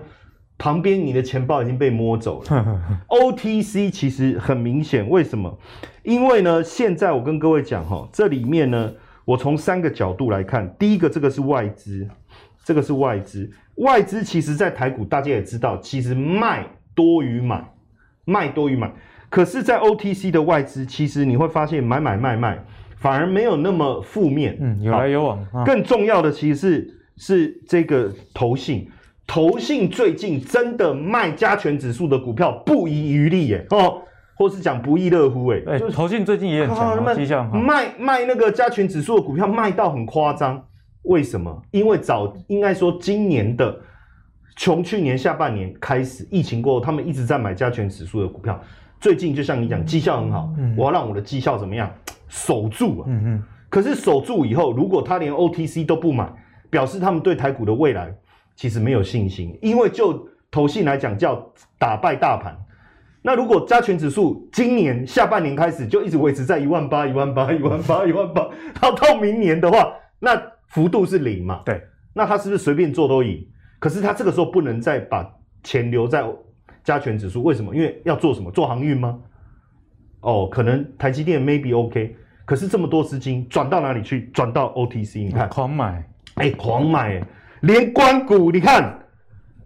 [0.60, 2.80] 旁边你的钱包已经被摸走了。
[3.10, 5.58] OTC 其实很明显，为什么？
[6.04, 8.94] 因为呢，现在我跟各位讲哈，这里面呢，
[9.26, 12.08] 我从三个角度来看，第一个这个是外资，
[12.64, 17.74] 这个是外资，外资其实在台股大家也知道，其实卖多于买，
[18.26, 18.94] 卖多于买。
[19.32, 22.64] 可是，在 OTC 的外资，其实你会发现买买卖卖，
[23.00, 24.58] 反而没有那么负面。
[24.60, 25.40] 嗯，有来有往。
[25.54, 28.90] 啊、更重要的其实是是这个投信，
[29.26, 34.02] 投信最近真的卖加权指数的股票不遗余力耶，哦，
[34.36, 35.60] 或是讲不亦乐乎哎。
[35.62, 36.76] 对，投信最近也很
[37.26, 37.58] 强。
[37.58, 40.64] 卖卖那个加权指数的股票卖到很夸张，
[41.04, 41.62] 为什么？
[41.72, 43.80] 因为早应该说今年的
[44.58, 48.60] 从去年下半年开始，疫情过后，他们一直在买加权指数的股票。
[49.00, 51.90] 最近就像你讲，绩效很好，嗯、我要让我的绩效怎么样
[52.28, 53.06] 守住啊？
[53.08, 53.44] 嗯嗯。
[53.70, 56.30] 可是守住以后，如果他连 OTC 都不买，
[56.70, 58.14] 表示他们对台股的未来
[58.56, 59.58] 其实没有信心。
[59.62, 62.58] 因为就投信来讲，叫打败大盘。
[63.22, 68.50] 那如果加权指数今年下半年开始就一直维持在一万八、一万八、一万八、 一万八，
[68.82, 71.62] 到到明年的话，那幅度是零嘛？
[71.64, 71.82] 对。
[72.14, 73.48] 那他是不是随便做都赢？
[73.80, 75.26] 可是他这个时候不能再把
[75.64, 76.26] 钱留在。
[76.84, 77.76] 加权指数为什么？
[77.76, 78.52] 因为要做什么？
[78.52, 79.20] 做航运吗？
[80.22, 82.16] 哦，可能台积电 maybe OK，
[82.46, 84.30] 可是这么多资金转到哪里去？
[84.34, 86.04] 转到 OTC，你看狂买，
[86.36, 87.22] 哎、欸，狂买，
[87.62, 89.00] 连关股你看，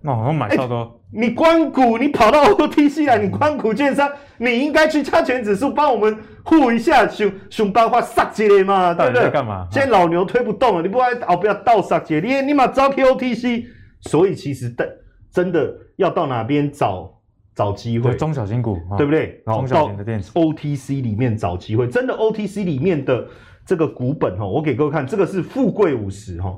[0.03, 0.77] 哦，我买超多。
[0.81, 9.29] 欸、你关股你跑到 OTC 来，你关股券商，你应该去加权指数帮我们护一下，熊熊包花杀鸡的嘛，对不对？
[9.31, 9.67] 干嘛？
[9.71, 13.65] 现在老牛推不动了，你不要哦，不要倒杀鸡，你你嘛招 OTC，
[14.01, 14.99] 所以其实的。
[15.31, 17.21] 真的要到哪边找
[17.55, 18.15] 找机会？
[18.15, 19.41] 中小型股，对不对？
[19.45, 21.87] 然后到 OTC 里面找机会。
[21.87, 23.27] 真的 OTC 里面的
[23.65, 26.57] 这个股本哈，我给各位看，这个是富贵五十哈。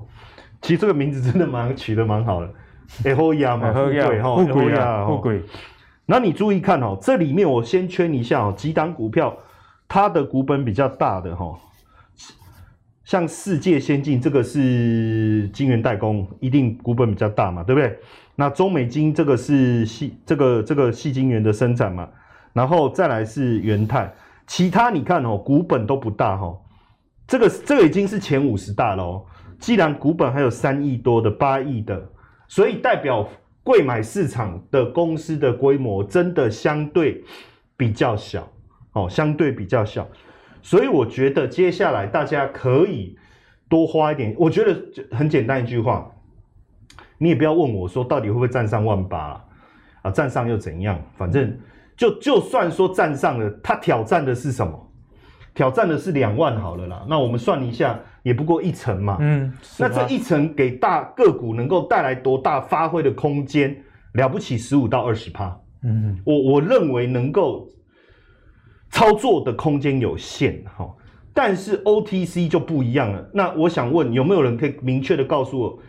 [0.62, 2.50] 其实这个名字真的蛮取得蛮好的，
[3.04, 5.42] 哎吼呀嘛，富贵哈，富贵啊，富贵。
[6.08, 9.38] 那你注意看哦，这里面我先圈一下哦，几档股票
[9.88, 11.60] 它的股本比较大的哈，
[13.04, 18.00] 像世界先进这个是晶圆代工，一定股本比较大嘛，对不对？
[18.36, 22.10] 那中美金这个是细这个这个细晶圆的生产嘛，
[22.52, 24.14] 然后再来是元泰，
[24.46, 26.54] 其他你看哦，股本都不大哈，
[27.26, 29.26] 这个这个已经是前五十大了哦。
[29.58, 32.10] 既然股本还有三亿多的、八亿的，
[32.48, 33.26] 所以代表
[33.64, 37.24] 柜买市场的公司的规模真的相对
[37.78, 38.46] 比较小
[38.92, 40.06] 哦，相对比较小，
[40.62, 43.18] 所以我觉得接下来大家可以
[43.70, 44.78] 多花一点，我觉得
[45.16, 46.12] 很简单一句话。
[47.18, 49.46] 你也不要问我说到底会不会站上万八啊？
[50.04, 51.00] 啊，站上又怎样？
[51.18, 51.58] 反正
[51.96, 54.82] 就就算说站上了，他挑战的是什么？
[55.54, 57.06] 挑战的是两万好了啦。
[57.08, 59.18] 那我们算一下，也不过一成嘛。
[59.22, 63.76] 嗯，那这一成给大个股能够带来多大发挥的空间？
[64.14, 65.58] 了不起十五到二十趴。
[65.84, 67.70] 嗯，我我认为能够
[68.90, 70.94] 操作的空间有限哈。
[71.34, 73.30] 但是 OTC 就不一样了。
[73.34, 75.80] 那我想问，有没有人可以明确的告诉我？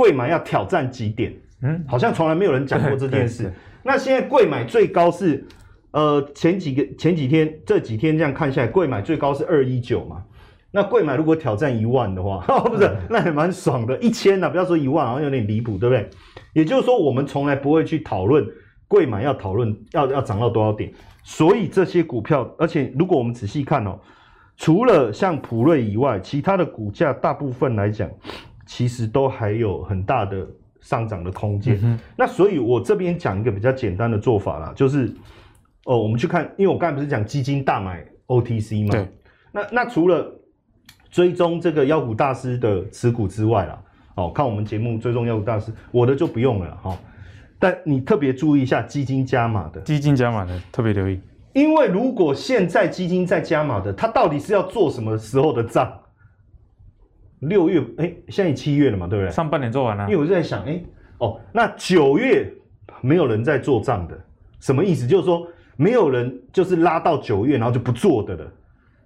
[0.00, 1.30] 柜买要挑战几点？
[1.60, 3.52] 嗯，好像从来没有人讲过这件事。
[3.82, 5.46] 那现在柜买最高是，
[5.90, 10.24] 呃，前几个前几天这几天这样看下来，柜买最高是二一九嘛。
[10.70, 13.94] 那柜买如果挑战一万的话， 哦、不是，那也蛮爽的。
[13.98, 16.08] 一千呢，不要说一万，好像有点离谱，对不对？
[16.54, 18.42] 也就是说，我们从来不会去讨论
[18.88, 20.90] 柜买要讨论要要涨到多少点。
[21.22, 23.98] 所以这些股票，而且如果我们仔细看哦，
[24.56, 28.08] 除了像普瑞以外，其他的股价大部分来讲。
[28.70, 30.46] 其实都还有很大的
[30.80, 31.76] 上涨的空间。
[31.82, 35.12] 嗯、那所以，我这边讲一个比较简单的做法啦，就是
[35.86, 38.92] 哦，我们去看，因为我刚才不是讲基金大买 OTC 嘛？
[38.92, 39.08] 对。
[39.50, 40.24] 那那除了
[41.10, 43.82] 追踪这个妖股大师的持股之外啦，
[44.14, 46.98] 哦，看我们节目追踪妖股大师，我的就不用了哈、哦。
[47.58, 51.18] 但你特别注意一下基金加码的，基金加码的特别留意，
[51.54, 55.92] 因为如果现在基金在加码的，它到底是要做什么时候的账？
[57.40, 59.30] 六月，哎、欸，现在七月了嘛，对不对？
[59.30, 60.04] 上半年做完了。
[60.04, 60.84] 因为我就在想，哎、欸，
[61.18, 62.52] 哦，那九月
[63.00, 64.18] 没有人在做账的，
[64.60, 65.06] 什么意思？
[65.06, 68.52] 就是说没有人就是拉到九月，然后就不做的了。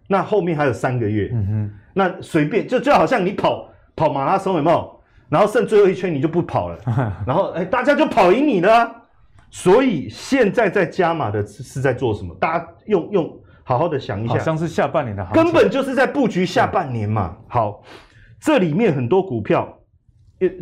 [0.09, 5.01] 那后面还有三个月，嗯哼，那随便就就好像你跑跑马拉松有没有？
[5.29, 6.79] 然后剩最后一圈你就不跑了，
[7.27, 8.95] 然后哎、欸，大家就跑赢你了、啊。
[9.51, 12.35] 所以现在在加码的是在做什么？
[12.41, 17.37] 大家用用好好的想一下，好像是下半年的，根本就是在布局下半年嘛。
[17.47, 17.83] 好。
[18.45, 19.79] 这里面很多股票，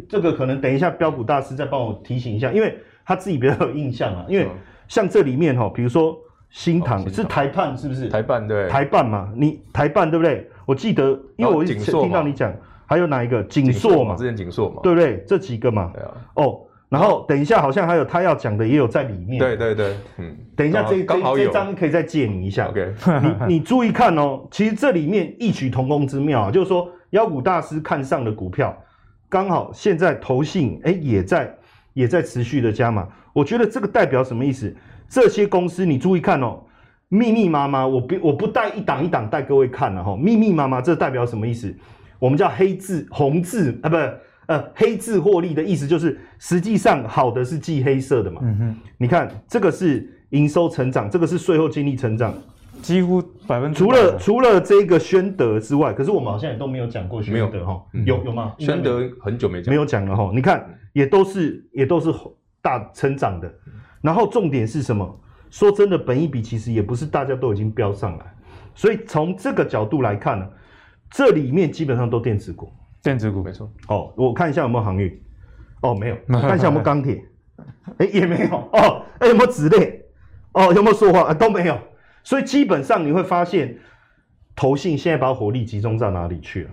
[0.08, 4.24] 这个可能等一下标股大师再帮我提醒一下，因为他自己比较有印象啊。
[4.28, 4.46] 因为
[4.86, 6.16] 像这里面哈，比如说
[6.48, 8.08] 新唐是台办是不是？
[8.08, 8.68] 台办对。
[8.68, 10.48] 台半嘛，你台半对不对？
[10.64, 12.54] 我记得，因为我听到你讲，
[12.86, 14.14] 还有哪一个景硕嘛？
[14.14, 15.24] 之前景硕嘛，对不对？
[15.26, 15.90] 这几个嘛。
[15.92, 16.10] 对啊。
[16.34, 19.40] 哦，然后等一下好像还有他要讲的也有在里面。
[19.40, 22.68] 对对对，嗯，等一下这刚好张可以再借你一下。
[22.68, 22.94] OK，
[23.48, 28.76] 你你注意看哦，其实这里面异曲同工之妙啊，就是说妖股大师看上的股票，
[29.28, 31.56] 刚好现在投信哎也在
[31.94, 33.08] 也在持续的加码。
[33.32, 34.74] 我觉得这个代表什么意思？
[35.08, 36.60] 这些公司你注意看哦，
[37.08, 41.74] 密密麻麻，我不我不带一档一档带各位看了哈，密密麻麻，这代表什么意思？
[42.18, 44.18] 我们叫黑字红字啊，不是。
[44.46, 48.40] 呃，黑字获利的意思就是，实际上好的是记黑色的嘛。
[48.42, 52.34] 嗯哼，你看这个是营收成长，这个是税后净利成长，
[52.82, 58.54] 几乎百分之除了除了这个宣德之外，可是我们好像也都没有讲过宣德哈，有有吗？
[58.58, 60.30] 宣德很久没讲，没有讲了哈。
[60.34, 62.12] 你看也都是也都是
[62.60, 63.52] 大成长的，
[64.00, 65.20] 然后重点是什么？
[65.50, 68.34] 说真的，本一比其实也不是大家都已经飙上来，
[68.74, 70.48] 所以从这个角度来看呢，
[71.10, 72.72] 这里面基本上都电子股。
[73.02, 73.42] 电子股。
[73.42, 73.70] 没错。
[73.88, 75.22] 哦，我看一下有没有航运，
[75.82, 77.22] 哦没有， 看一下有没有钢铁，
[77.98, 78.56] 哎也没有。
[78.72, 80.02] 哦，哎有没有纸类，
[80.52, 81.78] 哦有没有塑化啊都没有，
[82.24, 83.76] 所以基本上你会发现，
[84.54, 86.70] 投信现在把火力集中到哪里去了？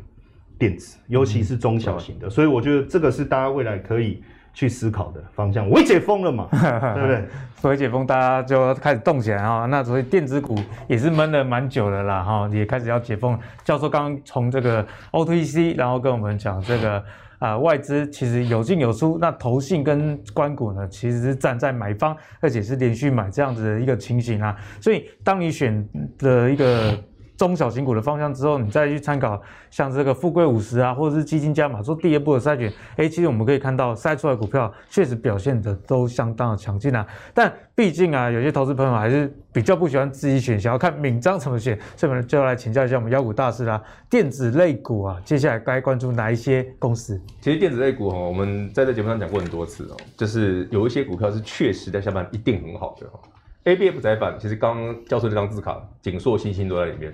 [0.58, 4.22] 电子，尤其是中小型的，嗯、所以我觉得这个是大家未来可以
[4.54, 5.70] 去思考的方向。
[5.70, 7.26] 微解封了嘛， 对不对？
[7.56, 9.66] 所以解封，大家就开始动起来哈。
[9.68, 13.40] 那所以电子股也是闷了蛮久了啦哈，也开始要解封。
[13.64, 17.02] 教授刚刚从这个 OTC，然后跟我们讲这个
[17.40, 24.56] 啊、外资其实有进有出，那投信跟关股呢其实是站在买方，而且是连续买这样子的一个情形啊。
[24.80, 25.84] 所以当你选
[26.18, 26.96] 的一个。
[27.40, 37.08] 中小型股的方向之后，你再去参考像这个富贵五十啊，或者是基金加码做第二步的筛选，哎，其实我们可以看到筛出来股票确实表现的都相当的强劲啊。
[37.34, 43.82] 但毕竟啊，有些投资朋友还是比较不喜欢自己选，想要看闵漳怎么选，所以我们就要来请教一下我们妖股大师啦。
[44.10, 47.18] 电子类股啊，接下来该关注哪一些公司？
[47.40, 53.20] 其实电子类股哈，我们在这节目上讲过很多次哦，就是有一些股票是确实在下半一定很好的哦。
[53.64, 57.14] ABF 窄板，其实刚刚教授这张字卡，景硕、星星都在里面。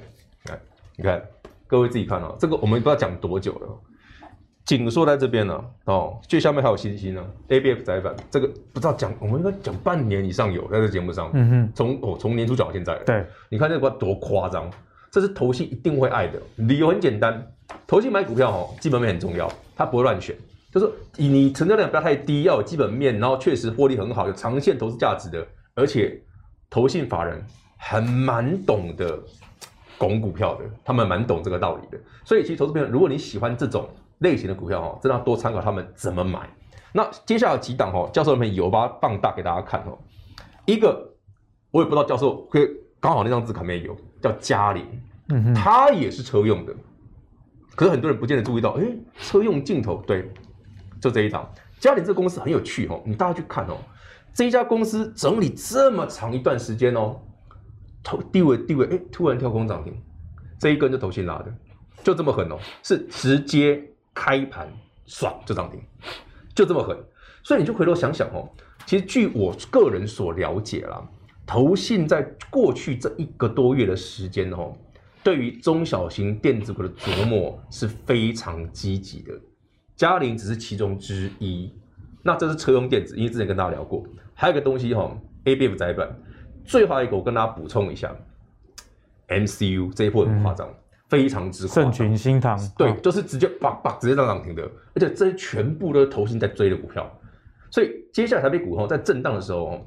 [1.04, 1.30] 看，你看，
[1.68, 3.68] 各位自己看哦，这个我们不知道讲多久了。
[4.66, 11.30] 紧缩在这边呢，哦，最下面还有星星呢，ABF 载板，这个不知道讲，我们应该讲半年以上有在这节目上。
[11.34, 12.98] 嗯哼，从哦从年初讲到现在。
[13.06, 14.68] 对，你看这个多夸张，
[15.12, 17.46] 这是投信一定会爱的，理由很简单，
[17.86, 20.36] 投信买股票哦，基本面很重要，它不会乱选，
[20.72, 26.20] 就是你成交量不要太低，要有基本面，然后确实获利很好，有长线投资价值的，而且
[26.72, 27.40] 投信法人
[27.78, 29.24] 很蛮懂得。
[29.98, 36.50] 拱股票的，他们蛮懂这个道理的，所以其实投资朋友，如果你喜欢这种类型的股票哦，真的要多参考他们怎么买。
[36.94, 39.98] 那接下来有几档哦，教授那边有把它放大给大家看哦。
[40.66, 41.14] 一个
[41.72, 44.86] 我也不知道教授会刚好那张字卡面有叫嘉陵，
[45.30, 46.74] 嗯哼，它也是车用的，
[47.76, 48.84] 可是很多人不见得注意到，哎，
[49.20, 50.32] 车用镜头对，
[51.02, 53.78] 就这一档嘉陵这个公司很有趣哦，你大家去看哦，
[54.34, 57.20] 这一家公司整理这么长一段时间哦。
[58.06, 60.00] 头低位低位，哎，突然跳空涨停，
[60.60, 61.52] 这一根就投信拉的，
[62.04, 64.72] 就这么狠哦，是直接开盘
[65.08, 65.82] 爽就涨停，
[66.54, 66.96] 就这么狠。
[67.44, 68.48] 所以你就回头想想哦，
[68.86, 71.04] 其实据我个人所了解啦，
[71.48, 74.72] 投信在过去这一个多月的时间哦，
[75.24, 79.34] 对于中小型电子股的琢磨是非常积极的。
[79.96, 81.74] 嘉陵只是其中之一，
[82.22, 86.16] 那这是车用电子，因为之前跟大家聊过，还有一个东西哈，ABF 载板。
[86.66, 88.14] 最后一个，我跟大家补充一下
[89.28, 90.76] ，MCU 这一波很夸张，嗯、
[91.08, 91.68] 非常之。
[91.68, 94.64] 盛群、新唐，对，就是直接叭叭直接涨涨停的，
[94.96, 97.08] 而且这些全部都是投信在追的股票，
[97.70, 99.86] 所以接下来台北股在震荡的时候，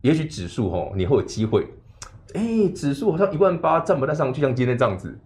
[0.00, 1.66] 也许指数哈你会有机会，
[2.34, 5.18] 哎、欸，指数好像一万八站不太上去，像今天这样子，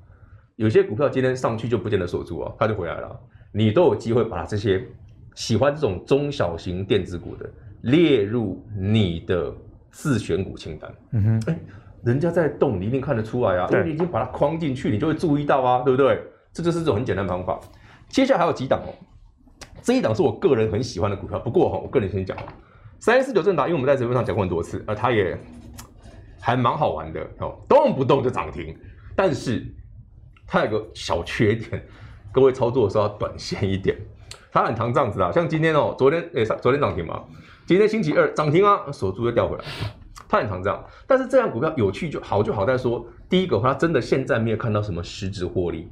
[0.57, 3.21] 有些股票今天上去就不见得锁住啊，它就回来了，
[3.53, 4.85] 你都有机会把这些
[5.35, 7.49] 喜欢这种中小型电子股的
[7.83, 9.55] 列入你的。
[9.91, 11.59] 自选股清单，嗯哼，哎，
[12.05, 16.23] 人家在动，你一定看得出来啊，因为你已经把它框进去，你就会注意到啊，对不对？
[16.53, 17.59] 这就是这种很简单的方法。
[18.09, 18.95] 接下来还有几档哦，
[19.83, 22.37] 这一档是我个人很喜欢的股票，不过哈，我个人先讲，
[22.99, 25.39] 三四九正达，因为我们在直播上讲过很多次，呃，它也
[26.41, 28.77] 还蛮好玩的哦，动不动就涨停，
[29.17, 29.67] 但是
[30.47, 31.83] 它有个小缺点，
[32.33, 33.97] 各位操作的时候要短线一点，
[34.51, 37.25] 它很常这样子啊，像今天哦，昨天哎，昨天涨停嘛。
[37.69, 39.65] 今天星期二涨停啊，锁住又掉回来，
[40.27, 40.83] 它很常这样。
[41.07, 45.87] 但是这样股票有趣就好就好在说，第一个它真的现在没有看到什么实质获利。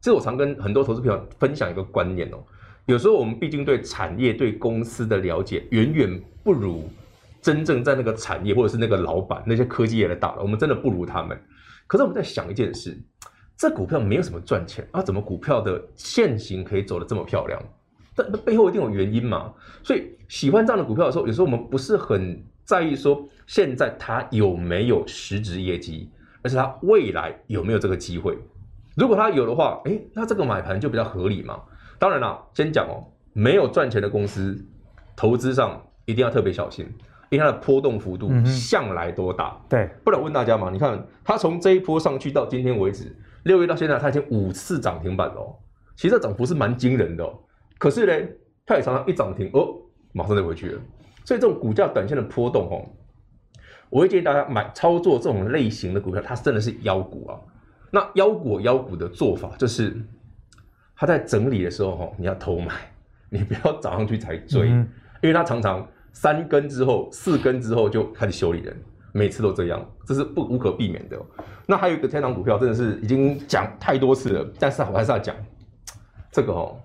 [0.00, 2.38] 这我常跟很多投资朋友分享一个观念哦，
[2.86, 6.90] 有时候我们毕竟对产业对公司的了解远远不如
[7.40, 11.40] 真正在那个产业或者是那个老板那些科技业的大佬，我们真的不如他们。
[11.86, 13.00] 可是我们在想一件事，
[13.56, 17.62] 这股票没有什么赚钱啊，怎么股票的线型可以走得这么漂亮？
[18.30, 19.52] 但背后一定有原因嘛。
[19.82, 26.10] 所以喜欢这样的股票的时候，有时候我们不是很在意说现在它有没有实质业绩，
[26.42, 28.36] 而是它未来有没有这个机会。
[28.96, 31.60] 如果它有的话，诶，那这个买盘就比较合理嘛。
[31.98, 34.56] 当然啦，先讲哦，没有赚钱的公司，
[35.16, 36.86] 投资上一定要特别小心。
[37.30, 45.54] 因为它的波动幅度向来多大，嗯、对，不然问大家嘛，你看它从这一波上去到今天为止，六月到现在它已经五次涨停板了哦，
[45.94, 47.38] 其实这涨幅是蛮惊人的哦。
[47.78, 48.28] 可是呢，
[48.66, 49.74] 它也常常一涨停哦，
[50.12, 50.80] 马上就回去了。
[51.24, 52.84] 所以这种股价短线的波动哦，
[53.88, 57.38] 我会建议大家买操作这种类型的股票，它真的是妖股啊。
[57.90, 59.96] 那妖股妖股的做法就是，
[60.94, 62.72] 它在整理的时候哦，你要偷买，
[63.30, 64.88] 你不要涨上去才追，嗯、
[65.22, 65.86] 因为它常常。
[66.10, 68.76] 三根之后，四根之后就开始修理人，
[69.12, 71.16] 每次都这样，这是不无可避免的。
[71.64, 75.36] 那还有一个天堂股票，真的是已经讲太多次了，但是我还是要讲
[76.32, 76.76] 这个哦，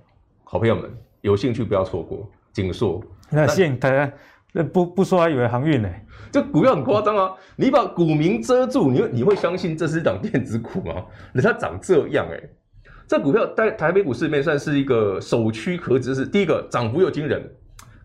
[0.54, 0.88] 好朋友们
[1.22, 3.04] 有兴趣不要错过景硕。
[3.32, 4.14] 那现在
[4.52, 5.90] 那不不说还以为航运呢，
[6.32, 7.34] 这股票很夸张啊！
[7.56, 11.06] 你把股民遮住，你会你会相信这是一档电子股吗？
[11.34, 12.40] 人家长这样哎，
[13.08, 17.42] 这股票在台北股市里面算是一个首屈可指，是第一个涨幅又惊人，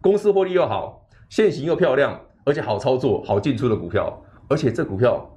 [0.01, 1.07] 公司获利又好。
[1.29, 5.31] 现形又漂亮，而且好操作、好进出的股票，而且这股票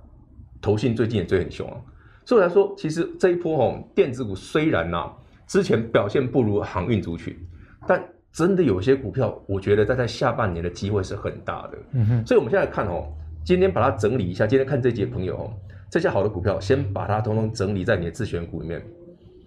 [0.62, 1.76] 投信最近也追很凶啊。
[2.24, 5.14] 所以来说，其实这一波吼电子股虽然呐、啊、
[5.52, 7.38] 之前表现不如航运族群，
[7.86, 11.78] 但真的有些股票，我觉得在在下半年的机会是很大的。
[11.92, 12.26] 嗯哼。
[12.26, 13.12] 所以我们现在看哦，
[13.44, 14.48] 今天把它整理一下。
[14.48, 15.54] 今天看这节朋友哦，
[15.90, 18.82] 这些好的股票，先把它统统整理在你的自选股里面。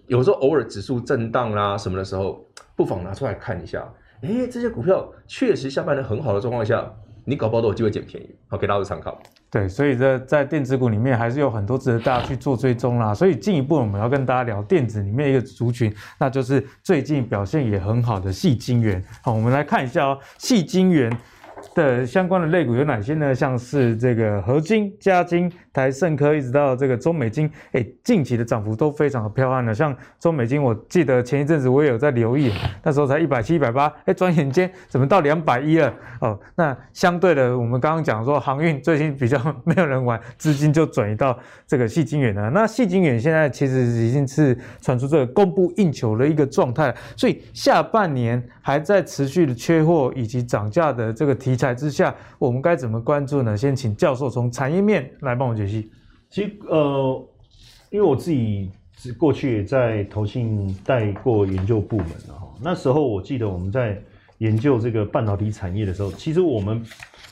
[0.05, 2.45] 有时候偶尔指数震荡啦什么的时候，
[2.75, 3.83] 不妨拿出来看一下。
[4.21, 6.87] 哎，这些股票确实下半年很好的状况下，
[7.23, 9.19] 你搞不好都有机会捡便宜，好给大家参考。
[9.55, 13.13] 对，所以这在电子股里面还是有很多值得大家去做追踪啦。
[13.13, 19.01] 所以进一步我们要跟大家聊电子里面一个族群，那就是最近表现也很好的细晶圆。
[19.21, 21.09] 好，我们来看一下哦，细晶圆。
[21.73, 23.33] 的相关的类股有哪些呢？
[23.33, 29.73] 像是这个合金、嘉晶、台盛科，一直到这个中美金，哎，近期的涨幅都非常的彪悍的。
[29.73, 32.51] 像中美金，我记得前一阵子我也有在留意，
[32.83, 35.93] 那时候才一百七、一百八，哎，转眼间怎么到两百一了？
[36.21, 41.37] 哦，那相对的，我们刚刚讲说航运最近比较没有人玩，资金就转移到
[41.67, 42.49] 这个矽晶圆了。
[42.49, 53.55] 那矽晶圆现在其实已经是传出这个供不应求的一个状态，所以下半年还在持续的缺货以及涨价的这个题材之下，我们该怎么关注呢？
[53.55, 55.91] 先请教授从产业面来帮我解析。
[56.31, 57.27] 其实，呃，
[57.91, 58.71] 因为我自己
[59.19, 62.51] 过去也在投信带过研究部门了哈。
[62.59, 64.01] 那时候我记得我们在
[64.39, 66.83] 研究这个半导体产业的时候，其实我们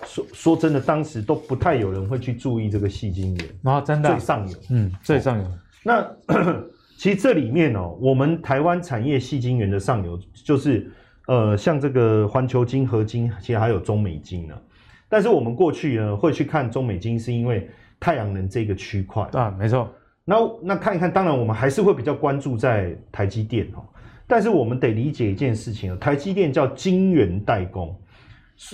[0.06, 5.46] 说说真的，当时都不太有人会去注意这个细晶圆啊，真的最上游，嗯，最上游。
[5.82, 6.08] 那
[7.00, 10.16] 其实这里面哦，我们台湾产业细晶圆的上游
[10.46, 10.92] 就是。
[11.28, 14.54] 呃，像这个环球金、合金，其实还有中美金呢。
[15.08, 17.70] 但是我们过去呢会去看中美金，是因为
[18.00, 19.90] 太阳能这个区块啊，没错。
[20.26, 23.84] 那那看一看，当然我们还是会比较关注在台积电哦。
[24.28, 27.96] 但是我们得理解一件事情，台积电叫晶圆代工，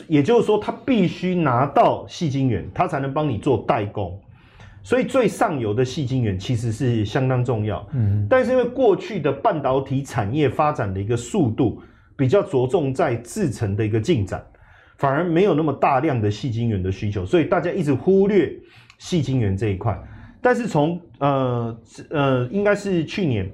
[0.07, 4.19] 也就是说，它必须拿到细晶圆，它才能帮你做代工。
[4.81, 7.85] 所以最上游的细晶圆其实是相当重要。
[7.91, 11.81] 嗯，但是因为过去的半导体产业发展的一个速度。
[12.19, 14.45] 比较着重在制程的一个进展，
[14.97, 18.51] 反而没有那么大量的细晶圆的需求，所以大家一直忽略
[18.97, 19.97] 细晶圆这一块。
[20.41, 23.49] 但是从呃呃，应该是去年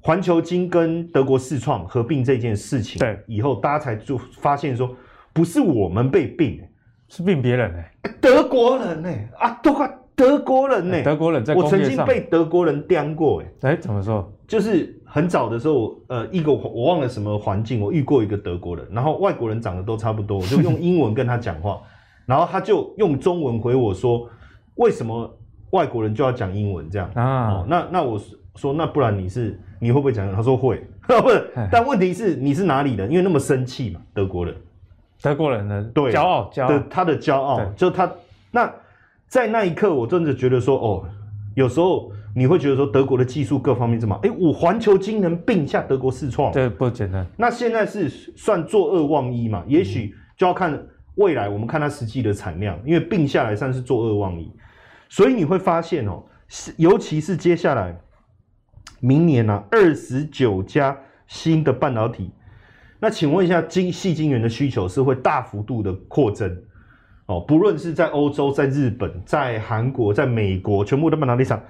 [0.00, 4.92] 环球金跟德国世创合并这件事情，对，以后大家才就发现说，
[5.32, 6.60] 不是我们被并，
[7.08, 14.36] 是并别人哎，德国人哎啊，都快德国人呢，德国人在我曾经被德国人刁过哎，哎，怎么说？
[14.48, 15.00] 就是。
[15.14, 21.80] 很早的时候，呃，一个我忘了什么环境，我遇过一个德国人，然后外国人长得都差不多，我就用英文跟他讲话，
[22.26, 24.28] 然后他就用中文回我说，
[24.74, 25.32] 为什么
[25.70, 27.52] 外国人就要讲英文这样啊？
[27.52, 28.20] 哦、那那我
[28.56, 30.34] 说，那不然你是你会不会讲？
[30.34, 33.08] 他说会， 不是，但问题是你是哪里人？
[33.08, 34.52] 因为那么生气嘛，德国人，
[35.22, 38.12] 德国人呢对骄傲，骄傲，他的骄傲，就他
[38.50, 38.68] 那
[39.28, 41.04] 在那一刻，我真的觉得说，哦，
[41.54, 42.10] 有时候。
[42.36, 47.24] 你会觉得说德国的技术各方面怎么好，哎，我环球晶能并下德国四创，这不简单。
[47.36, 49.62] 那现在是算做二望一嘛？
[49.68, 54.52] 也许就要看未来，我们看它实际的产量，因为并下来算是做二望一。
[55.08, 56.24] 所以你会发现哦，
[56.76, 57.96] 尤其是接下来
[58.98, 62.32] 明年呢，二十九家新的半导体，
[62.98, 66.52] 那请问一下，晶细晶圆的需求是会大幅度的扩增
[67.26, 67.38] 哦？
[67.38, 71.62] 不论是在欧洲、在日本、在韩国、在美国，全部的半导体厂。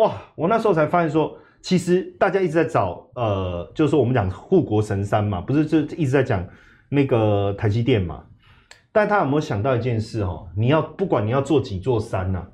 [0.00, 0.14] 哇！
[0.34, 6.44] 我那时候才发现说，其实大家一直在找，呃，就是说我们讲护国神山嘛，不是就一直在讲
[6.88, 8.24] 那个台积电嘛？
[8.92, 10.46] 但他有没有想到一件事哈？
[10.56, 12.48] 你要不管你要做几座山呐、啊，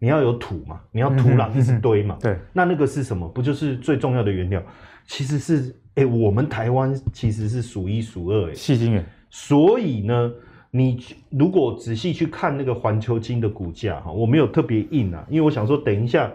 [0.00, 2.18] 你要有土嘛，你要土壤一直堆嘛。
[2.20, 3.28] 对，那那个是什么？
[3.28, 4.60] 不就是最重要的原料？
[5.06, 9.06] 其实是，哎、欸，我们台湾其实是数一数二，哎，矽晶圆。
[9.30, 10.30] 所以呢，
[10.70, 16.30] 你如果仔细去看那个环球金的股价哈，我没有特别硬啊，因为我想说等一下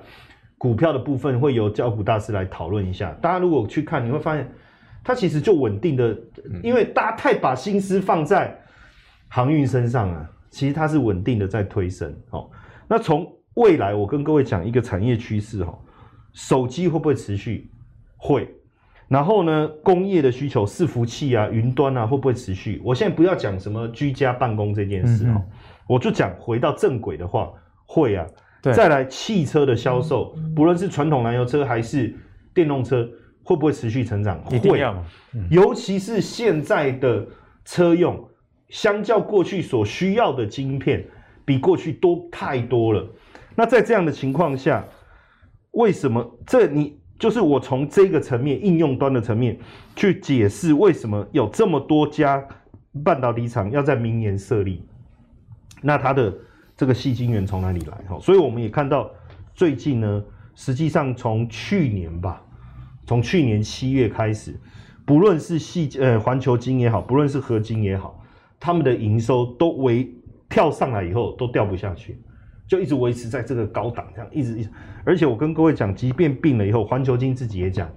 [0.57, 3.11] 股票的部分会由教股大师来讨论一下。
[3.21, 4.51] 大家如果去看，你会发现
[5.03, 6.17] 它其实就稳定的，
[6.63, 8.59] 因为大家太把心思放在。
[9.35, 12.15] 航运身上啊，其实它是稳定的在推升。
[12.29, 12.47] 哦，
[12.87, 15.75] 那从未来我跟各位讲一个产业趋势哈，
[16.33, 17.71] 手机会不会持续？
[18.15, 18.47] 会。
[19.07, 22.79] 然后呢，工业的需求，伺服器啊、云端啊，会不会持续？
[22.85, 25.51] 我现在不要讲什么居家办公这件事哈，嗯嗯，
[25.87, 27.51] 我就讲回到正轨的话，
[27.87, 28.23] 会啊。
[28.63, 28.73] 对。
[28.73, 32.15] 再来，汽车的销售，不论是传统燃油车还是
[32.51, 33.07] 电动车，
[33.43, 34.41] 会不会持续成长？
[34.45, 34.81] 会。
[35.33, 37.27] 嗯、尤其是现在的
[37.63, 38.27] 车用。
[38.69, 41.05] 相较过去所需要的晶片，
[41.45, 43.07] 比过去多太多了。
[43.53, 44.83] 那在这样的情况下，
[45.73, 49.59] 为什么这你就是我从这个层面应用端的层面
[49.95, 52.43] 去解释为什么有这么多家
[53.03, 54.81] 半导体厂要在明年设立？
[55.83, 56.33] 那它的
[56.75, 57.97] 这个细晶圆从哪里来？
[58.09, 59.09] 哈，所以我们也看到
[59.53, 60.23] 最近呢，
[60.55, 62.41] 实际上从去年吧，
[63.05, 64.59] 从去年七月开始，
[65.05, 68.19] 不论是细呃环球金也好，不论是合金也好。
[68.59, 70.09] 他们的营收都维
[70.47, 72.17] 跳上来以后都掉不下去，
[72.65, 74.69] 就一直维持在这个高档，这样一直一直。
[75.03, 77.89] 而且我跟各位讲，即便病了以后，环球金自己也讲，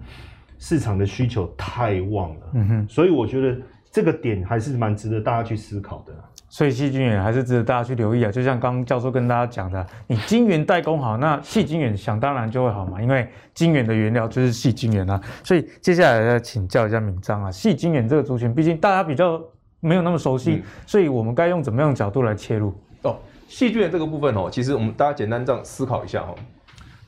[0.59, 2.51] 市场的需求太旺了。
[2.55, 3.57] 嗯哼，所以我觉得
[3.93, 6.13] 这个点还是蛮值得大家去思考的。
[6.57, 8.31] 所以细菌源还是值得大家去留意啊。
[8.31, 15.21] 就像刚刚教授跟大家讲的，你晶圆代工好，那细菌源想当然就会好嘛，因为晶圆的原料就是细菌源啊。
[15.45, 19.39] 所以接下来要请教一下闵漳啊，细菌源这个族群，毕竟大家比较。
[19.79, 22.75] 没有那么熟悉，嗯、所以我们该用怎么样的角度来切入？
[23.03, 23.15] 哦，
[23.47, 26.35] 细菌源这个部分哦，其实我们大家简单这样思考一下哈。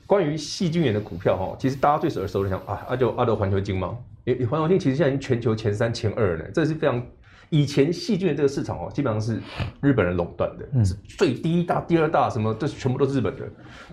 [0.07, 3.97] 关于细菌源的股票哈，其实大家最耳熟的想啊，阿就阿德环球晶嘛。
[4.27, 7.03] 诶，环球晶其实现在已经全球前三、前二了，这是非常
[7.51, 9.41] 以前矽晶圆这个市场哦，基本上是
[9.81, 13.43] 日本人垄断的，嗯、是最第一大、第二大什么，这全部都是日本的。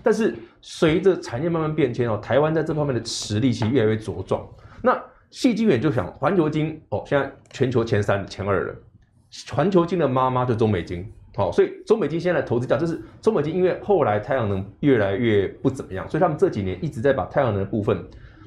[0.02, 4.46] 但是随着产业慢慢变迁哦，台湾在这方面的实力其实越来越茁壮。
[4.82, 4.92] 那
[5.30, 8.74] 矽晶圆就想环球晶哦，现在全球前三、前二了。
[9.52, 11.04] 环球晶的妈妈就中美晶，
[11.34, 18.02] 好，所以中美晶现在的投资价就是中美晶，因为后来太阳能越来越不怎么样，所以他们这几年一直在把太阳能的部分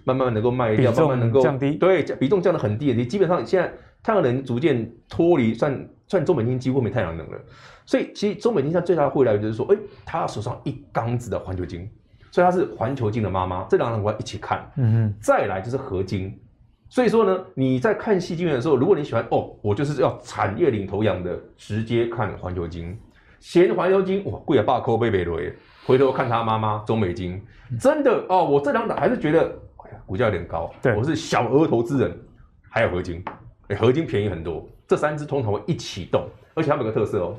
[0.06, 3.72] 慢慢能够卖掉，慢慢能够降低，对，比重降得很低，你基本上现在
[4.04, 7.38] 太阳能逐渐脱离，算算中美金几乎没太阳能了。
[7.86, 11.90] 所以其实中美金现在最大的获利来源就是说，哎，他手上一缸子的环球金，
[12.32, 16.40] 所以他是环球金的妈妈，这两个我要一起看，嗯哼，再来就是合金。
[16.88, 22.98] 所以说呢，你在看矽晶圆的时候，如果你喜欢哦，我就是要产业领头羊的，直接看环球金。
[23.40, 25.54] 嫌环球金哇贵啊，爸抠贝贝雷，
[25.86, 27.42] 回头看他妈妈中美金，
[27.80, 29.40] 真的哦，我这两档还是觉得，
[29.78, 30.70] 哎呀，股价有点高。
[30.82, 32.20] 对，我是小额投资人，
[32.70, 33.24] 还有合晶，
[33.70, 34.68] 哎，合金便宜很多。
[34.88, 37.36] 这三只通常会一起动，而且它们有个特色哦，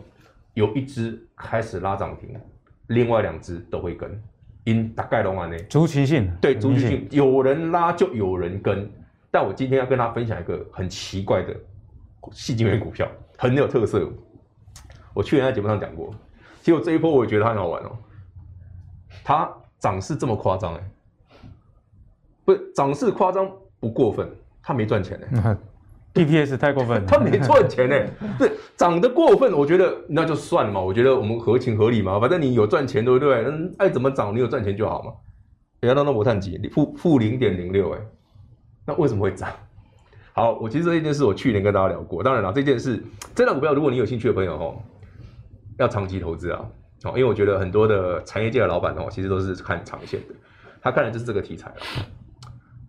[0.55, 2.35] 有一只开始拉涨停，
[2.87, 4.23] 另外两只都会跟，
[4.65, 8.91] 因大概龙完呢，族群性，对，族群性，有人拉就有人跟。
[9.33, 11.57] 但我今天要跟大家分享一个很奇怪的
[12.33, 14.09] 细晶圆股票，很有特色。
[15.15, 16.15] 我去年在节目上讲过，
[16.63, 17.99] 结果这一波我也觉得它很好玩哦。
[19.25, 20.91] 它涨势这么夸张哎，
[22.45, 23.51] 不是涨势夸张
[23.81, 24.29] 不过分，
[24.63, 25.57] 它没赚钱哎。
[26.15, 28.11] DPS 太过分， 他没赚钱哎。
[28.39, 30.81] 对，涨得过分，我觉得那就算了嘛。
[30.81, 33.45] 我觉得我们合情合理嘛，反正你有赚钱对不对？
[33.45, 35.13] 嗯，爱怎么涨你有赚钱就好嘛。
[35.81, 37.99] 不要让那摩叹几负负零点零六哎。
[38.87, 39.49] 那为什么会涨？
[40.33, 42.23] 好，我其实这件事我去年跟大家聊过。
[42.23, 43.03] 当然了，这件事
[43.35, 44.83] 这档股票，如果你有兴趣的朋友哦，
[45.79, 46.65] 要长期投资啊。
[47.05, 50.35] 哦，因为我觉得很多的产业界的老板哦，其实都是看长线的。
[50.83, 51.77] 他看的就是这个题材了，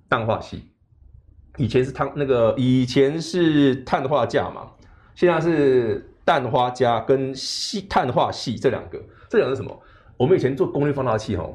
[0.09, 0.61] 氮化矽。
[1.61, 4.67] 以前是碳那个，以前是碳化镓嘛，
[5.13, 8.99] 现在是氮化镓跟系碳化系这两个。
[9.29, 9.79] 这两个是什么？
[10.17, 11.53] 我们以前做功率放大器哦。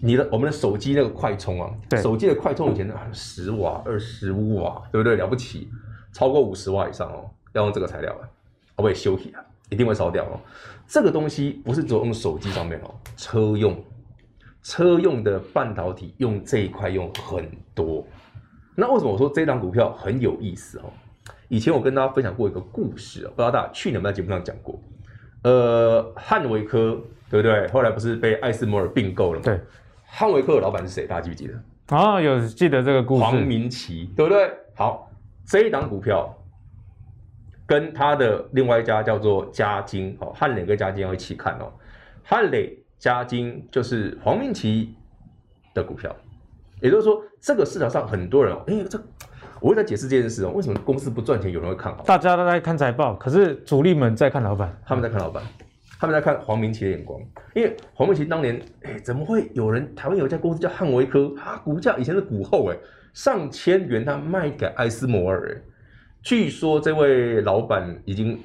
[0.00, 5.14] 你的我们的手机那个快充啊，对手机的快充以前的十瓦、二十五瓦，对不对？
[5.14, 5.70] 了不起，
[6.12, 8.26] 超过五十瓦以上哦，要用这个材料啊，
[8.74, 9.40] 会不会休息啊？
[9.70, 10.40] 一定会烧掉哦。
[10.88, 13.80] 这个东西不是只有用手机上面哦，车用，
[14.64, 18.04] 车用的半导体用这一块用很多。
[18.74, 20.84] 那为什么我说这档股票很有意思哦？
[21.48, 24.80] 以前我跟大家分享过一个故事啊，不知道大家去年有没有在节目上讲过？
[25.42, 26.98] 呃，汉维科
[27.28, 27.68] 对不对？
[27.68, 29.44] 后来不是被艾斯摩尔并购了吗？
[29.44, 29.60] 对。
[30.04, 31.06] 汉维科的老板是谁？
[31.06, 31.54] 大家记不记得？
[31.96, 33.22] 啊、哦，有记得这个故事。
[33.22, 34.50] 黄明奇，对不对？
[34.74, 35.10] 好，
[35.46, 36.34] 这一档股票
[37.66, 41.72] 跟他的另外一家叫做嘉金哦，汉磊跟嘉金要一起看哦。
[42.22, 44.94] 汉磊、嘉金就是黄明奇
[45.74, 46.14] 的股票，
[46.82, 49.00] 也就是说，这个市场上很多人，哎，这
[49.60, 50.50] 我会在解释这件事哦。
[50.54, 52.02] 为什么公司不赚钱，有人会看好？
[52.02, 55.42] 大家都在看财报，可是主力们在看老板，他们在看老板。
[56.00, 57.20] 他们在看黄明奇的眼光，
[57.54, 59.94] 因为黄明奇当年，哎，怎么会有人？
[59.94, 62.76] 台湾有一家公司叫汉维科，它股价以前是股后，哎，
[63.14, 65.62] 上千元，他卖给艾斯摩尔，哎，
[66.20, 68.36] 据说这位老板已经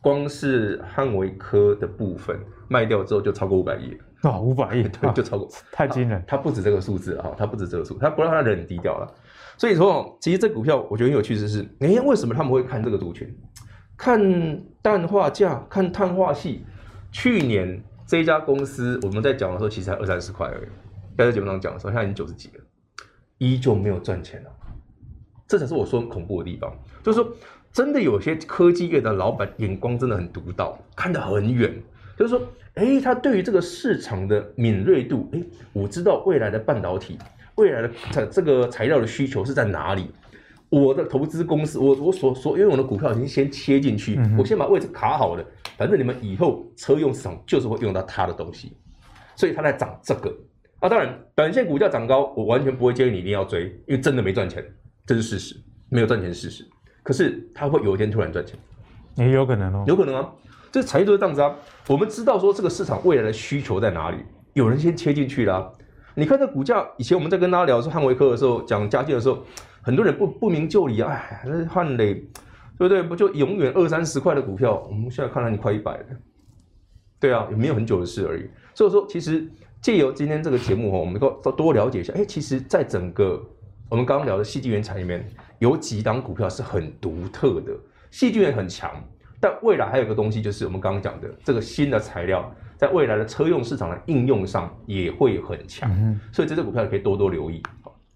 [0.00, 2.36] 光是汉维科的部分
[2.66, 3.98] 卖掉之后，就超过五百亿了。
[4.28, 6.22] 哦，五百亿，对，就超过，太惊人。
[6.26, 9.12] 它不止这个数字啊，它不止这个数，它不让他人低调了。
[9.56, 13.32] 所以说，其实这股票我觉得很有趣的是，哎，为什么他们会看这个族群？
[13.96, 14.20] 看
[14.82, 16.64] 氮化镓，看碳化系。
[17.12, 20.68] 去年这一家公司，我们在讲的时候，其实才二三十块而已。
[21.16, 22.64] 在节目上讲的时候，现在已经九十几了，
[23.38, 24.50] 依旧没有赚钱了。
[25.46, 27.32] 这才是我说很恐怖的地方，就是说，
[27.72, 31.72] 真的有些科技业的老板眼光真的很独到，看得很远。
[32.18, 32.40] 就是说，
[32.74, 35.40] 哎，他对于这个市场的敏锐度，哎，
[35.72, 37.16] 我知道未来的半导体，
[37.54, 40.10] 未来的这这个材料的需求是在哪里。
[40.70, 45.44] 我的投资公司，我我所所拥有的股票已经先切进去，嗯、我先把位置卡好了。
[45.76, 48.72] 反正你们以后车用市场就是会用到它的东西，
[49.36, 50.36] 所以它在涨这个
[50.80, 50.88] 啊。
[50.88, 54.64] 当然，短线股价涨高，我完全不会建议你一定要追，因为真的没赚钱，
[55.06, 55.56] 这是事实，
[55.90, 56.64] 没有赚钱是事实。
[57.04, 58.58] 可是它会有一天突然赚钱，
[59.14, 60.28] 也有可能哦，有可能啊。
[60.74, 61.54] 这财务都是这样子啊。
[61.86, 64.16] 我们知道说这个市场未来的需求在哪里，
[64.54, 65.72] 有人先切进去了、
[66.16, 69.38] 你看这股价，以前我们在跟大家聊说汉维科的时候，讲嘉晶的时候。
[69.82, 72.24] 很多人不不明就里啊，哎，那汉磊，对
[72.78, 73.02] 不对？
[73.02, 76.06] 不就永远二三十块的股票，我们现在看到你快一百了，
[77.20, 78.48] 对啊，也没有很久的事而已。
[78.74, 79.46] 所以说，其实
[79.82, 82.14] 借由今天这个节目哈，我们能够多了解一下。
[82.14, 83.40] 哎，其实，在整个
[83.90, 87.72] 我们刚刚聊的矽晶圆产业里面，有几档股票是很独特的，
[88.10, 88.90] 矽晶圆很强，
[89.44, 95.90] 但未来还有个东西，就是我们刚刚讲的这个新的材料，在未来的车用市场的应用上也会很强。
[95.92, 97.62] 嗯，所以这只股票也可以多多留意。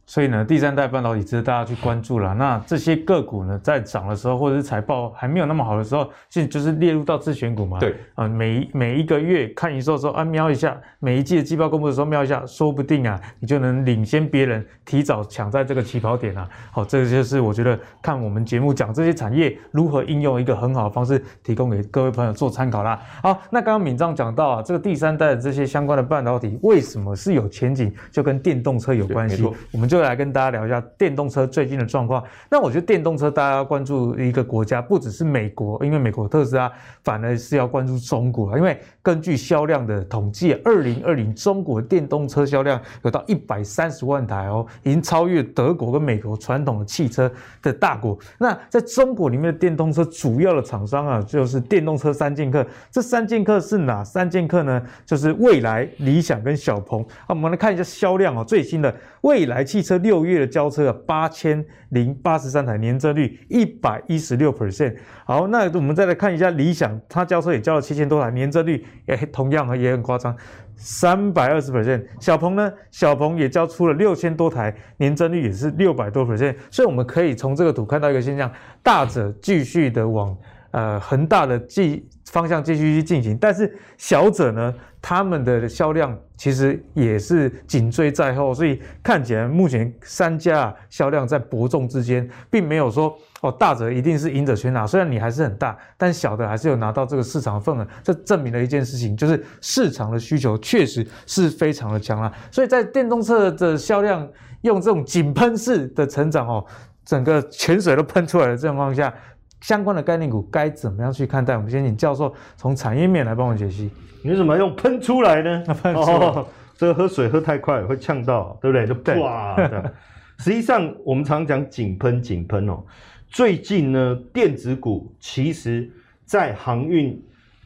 [0.09, 2.33] 所以呢，第三代半导体值得大家去关注了。
[2.33, 7.79] 那这些个股呢，在涨的时候，或者是财报还没有那么好的时候，其实就是列入到自选股嘛。
[7.79, 16.49] 对，啊、呃，每每一个月看营收的时候啊，瞄一下；每一季的季报公布的时候瞄一下，说不定啊，你就能领先别人，提早抢在这个起跑点啊。
[16.73, 22.99] 好，这个就是我觉得看我们节目讲这些产业如何应用一个很好的方式，提供给各位朋友做参考啦。
[23.23, 30.83] 好，那刚刚敏章讲到啊，这个第三代的这些相关的半导体为什么是有前景，就跟电动车有关系，我们就来跟大家聊一下。
[30.97, 36.71] 电动车最近的状况，那我觉得电动车大家要关注一个国家，不只是美国，因为美国特斯拉
[37.05, 47.31] 反而是要关注中国，因为根据销量的统计，二零二零中国电动车销量有到一百三十万台哦，已经超越德国跟美国传统的汽车
[47.63, 48.19] 的大国。
[48.39, 52.67] 那在中国里面的电动车主要的厂商啊，就是电动车三剑客。
[52.91, 54.83] 这三剑客是哪三剑客呢？
[55.07, 57.03] 就是蔚来、理想跟小鹏。
[57.03, 64.95] 啊，我们来看一下销量哦，最新的蔚来汽车六月的交车啊八千零八十三台，年增率一百一十六 percent。
[65.25, 70.37] 好，那我们再来看一下理想，它交车也交了七千多台，年增率也同样也很夸张，
[70.77, 72.05] 三百二十 percent。
[72.21, 76.55] 小鹏呢，小鹏也交出了六千多台，年增率也是六百多 percent。
[76.71, 80.37] 所以我们可以从这个图看到一个现象，大者继续的往
[80.73, 94.87] 呃恒大的继方向继续去进行，但是小者呢，他们的销量其实也是紧追在后，所以看起来目前三家销量在伯仲之间，并没有说哦大者一定是赢者全拿。
[94.87, 97.87] 虽然你还是很大，但小的还是有拿到这个市场份额。
[98.03, 102.33] 这证明了一件事情，就是市场的需求确实是非常的强啊。
[102.51, 104.29] 所以在电动车的销量
[104.63, 106.65] 用这种井喷式的成长哦，
[107.05, 109.13] 整个泉水都喷出来的状况下。
[109.61, 111.57] 相关的概念股该怎么样去看待？
[111.57, 113.91] 我们先请教授从产业面来帮我解析。
[114.23, 115.65] 你为什么用喷出来呢？
[115.83, 116.47] 喷出来、哦，
[116.77, 118.87] 这个喝水喝太快会呛到，对不对？
[118.87, 119.57] 就哇！
[120.39, 122.85] 实际上，我们常讲井喷，井喷哦。
[123.27, 125.91] 最近呢，电子股其实
[126.25, 127.21] 在航运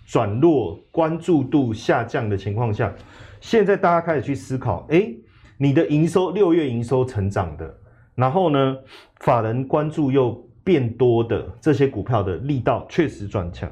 [0.07, 2.93] 转弱、关注度下降的情况下，
[3.40, 5.12] 现在大家开始去思考：哎，
[5.59, 7.74] 你的营收六月营收成长的，
[8.14, 8.76] 然后呢，
[9.20, 10.43] 法人关注又。
[10.65, 13.71] 变多的这些股票的力道确实转强，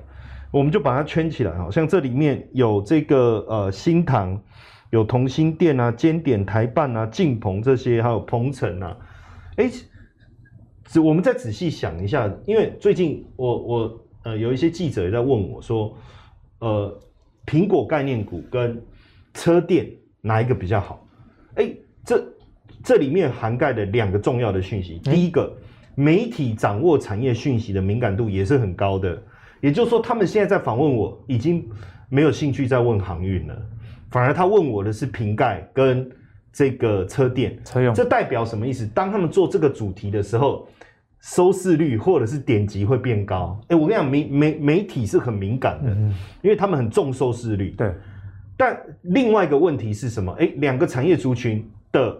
[0.50, 1.56] 我们就把它圈起来。
[1.56, 4.40] 好像这里面有这个呃新塘，
[4.90, 8.96] 有同心店啊、尖点、台办啊、晋鹏这些，还有鹏程啊。
[9.56, 9.70] 哎，
[11.02, 15.96] 我们再仔细想一下，因为最近我我呃有一些记者也在问我说，
[16.58, 17.00] 呃，
[17.46, 18.82] 苹果概念股跟
[19.34, 19.88] 车电
[20.20, 21.06] 哪一个比较好？
[21.54, 21.72] 哎，
[22.04, 22.24] 这
[22.82, 25.56] 这里面涵盖的两个重要的讯息，第一个，
[26.00, 29.22] 媒体掌握产业讯息的敏感度也是很高的，
[29.60, 31.68] 也就是说，他们现在在访问我，已经
[32.08, 33.54] 没有兴趣再问航运了，
[34.10, 36.10] 反而他问我的是瓶盖跟
[36.50, 38.86] 这个车电车用，这代表什么意思？
[38.94, 40.66] 当他们做这个主题的时候，
[41.20, 43.60] 收视率或者是点击会变高。
[43.68, 47.72] 哎，我跟你讲，媒媒媒体是很敏感的，嗯，因为他们很重收视率。
[47.76, 47.92] 对。
[48.56, 50.32] 但另外一个问题是什么？
[50.40, 52.16] 哎，两个产业族群的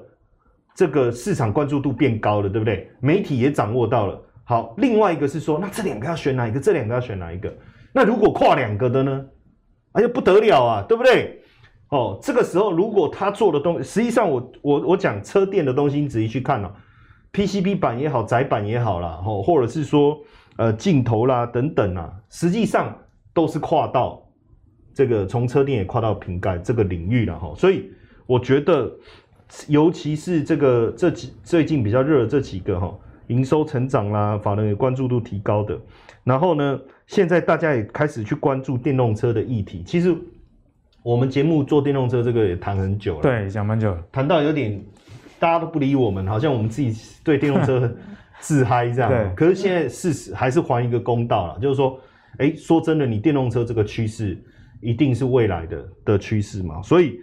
[0.74, 2.90] 这个市场关注度变高了，对不对？
[3.00, 4.22] 媒体也掌握到了。
[4.44, 6.58] 好，另外一个是说，那这两个要选哪一个？
[6.58, 7.52] 这两个要选哪一个？
[7.92, 9.24] 那如果跨两个的呢？
[9.92, 11.42] 哎呀，不得了啊，对不对？
[11.90, 16.70] 哦，这个时候如果他做的东西，实际上我我我讲车电的东西，你仔细去看哦
[17.32, 20.18] ，PCB 板也好，窄板也好啦，哦，或者是说
[20.56, 22.96] 呃镜头啦等等啊，实际上
[23.34, 24.22] 都是跨到。
[24.92, 27.90] 这个从车电也跨到瓶盖这个领域了哈，所以
[28.26, 28.90] 我觉得，
[29.68, 32.94] 尤其是这个这几最近比较热的这几个哈，
[33.26, 35.78] 营收成长啦，法人也关注度提高的，
[36.24, 39.82] 然后呢，现在大家也开始去关注电动车的议题。
[39.84, 40.14] 其实
[41.02, 44.82] 我们节目做电动车这个也谈很久了，对，讲蛮久了，谈到有点
[45.38, 46.94] 大家都不理我们，好像我们自己
[47.24, 47.92] 对电动车
[48.40, 49.10] 自嗨这样。
[49.10, 51.98] 对，可是现在事实还是还一个公道了，就是说，
[52.38, 54.38] 哎，说真的，你电动车这个趋势。
[54.82, 57.20] 一定是未来的的趋势嘛，所以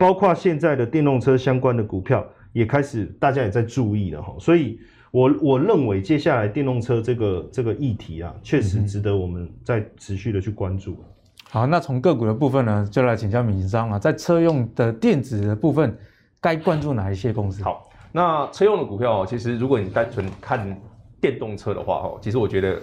[0.00, 4.80] 包括现在的电动车相关的股票也开始大家也在注意了哈，所以
[5.10, 10.92] 我我认为接下来电动车这个这个议题啊，确实值得我们再持续的去关注。
[10.92, 11.04] 嗯、
[11.50, 15.94] 好，那从个股的部分呢，就来请教闵漳啊，在车用的电子的部分，
[16.40, 17.62] 该关注哪一些公司？
[17.62, 20.80] 好，那车用的股票，其实如果你单纯看
[21.20, 22.80] 电动车的话，哈，其实我觉得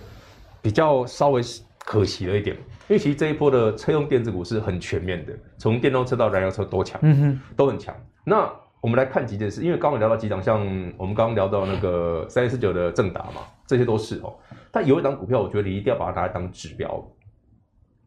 [0.61, 1.41] 比较稍微
[1.79, 2.55] 可惜了一点。
[2.87, 7.93] 因为其实这一波的车用电子股是很全面的，从电动车到燃油车都强，嗯哼，都很强。
[8.23, 10.59] 那我们来看几件事，因为刚刚聊到几档，像
[10.97, 14.33] 我们刚刚聊到那个三一四九的正达嘛，这些都是哦。
[14.71, 17.05] 但有一档股票，我觉得你一定要把它拿来当指标，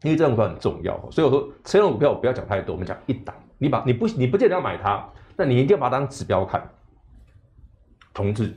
[0.01, 0.97] 因为这档股票很重要。
[1.11, 6.67] 所以我说车用股票我不要讲太多，我们讲一档，你把你不你不见得要买它，那你一定要把它当指标看。
[8.13, 8.51] 同志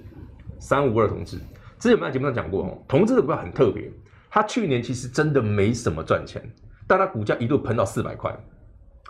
[0.59, 1.37] 三五二同志，
[1.79, 3.91] 之前我们在节目上讲过哦，同志的股票很特别。
[4.35, 6.43] 他去年其实真的没什么赚钱，
[6.89, 8.37] 但他股价一路喷到四百块，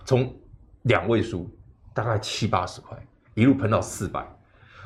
[0.05, 0.31] 从
[0.83, 1.49] 两位数
[1.95, 2.95] 大概七八十块，
[3.33, 4.23] 一路喷到四百，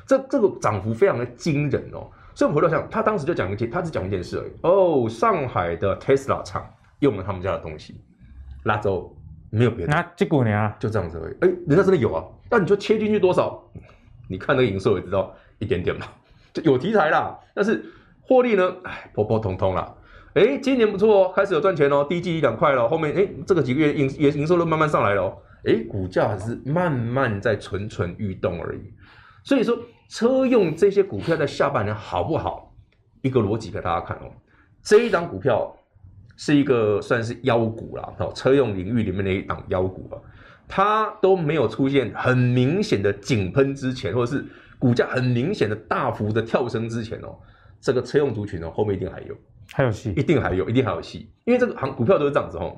[0.06, 2.08] 这这个涨幅非常的惊人哦。
[2.36, 4.52] 所以我回头想，他当时就讲一件，他只讲一件事而已。
[4.62, 8.00] 哦，上海的 Tesla 厂用了他们家的东西，
[8.62, 9.12] 拉走
[9.50, 10.72] 没有别的，那结果呢？
[10.78, 11.34] 就这样子而已。
[11.40, 13.60] 哎，人家真的有啊，那你说切进去多少？
[14.28, 16.06] 你看那个营收也知道一点点嘛，
[16.52, 17.36] 就有题材啦。
[17.56, 17.84] 但是
[18.20, 18.72] 获利呢？
[18.84, 19.92] 哎，普普通通啦。
[20.34, 28.92] 哎，今年不错哦，开始有赚钱哦，第一季一两块了，后面哎，这个几个月营营营收都慢慢上来了哦，哎，股价还是慢慢在蠢蠢欲动而已。
[29.42, 29.76] 所以说，
[30.08, 32.74] 车用这些股票在下半年好不好？
[33.22, 34.30] 一个逻辑给大家看哦，
[34.82, 35.74] 这一档股票
[36.36, 40.20] 是一个算是妖股啦，哦，车用领域里面的一档妖股啊，
[40.68, 44.44] 它都没有出现很明显的井喷之前，或者是
[44.78, 47.34] 股价很明显的大幅的跳升之前哦，
[47.80, 49.34] 这个车用族群哦，后面一定还有。
[49.72, 52.76] 还有戏，一定还有，一定还有戏，因为这个行股票都是这样子哦。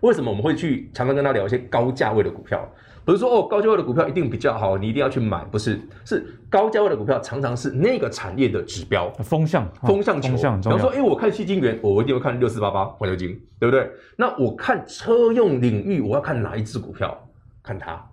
[0.00, 2.68] 为什么我们会去常常跟他聊一些高价位的股票？
[3.04, 10.34] 不是说哦，高价位的股票一定比较好，你一定要去买，不是，是高价位的股票常常是那个产业的指标风向，风向球。
[10.34, 13.28] 比方说，哎，我看矽晶圆，我一定会看六四八八环球晶，
[13.58, 13.88] 对不对？
[14.16, 17.16] 那我看车用领域，我要看哪一只股票？
[17.62, 18.04] 看它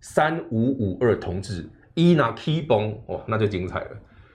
[0.00, 3.90] 三五五二同志，一拿 key 崩哦，那就精彩了。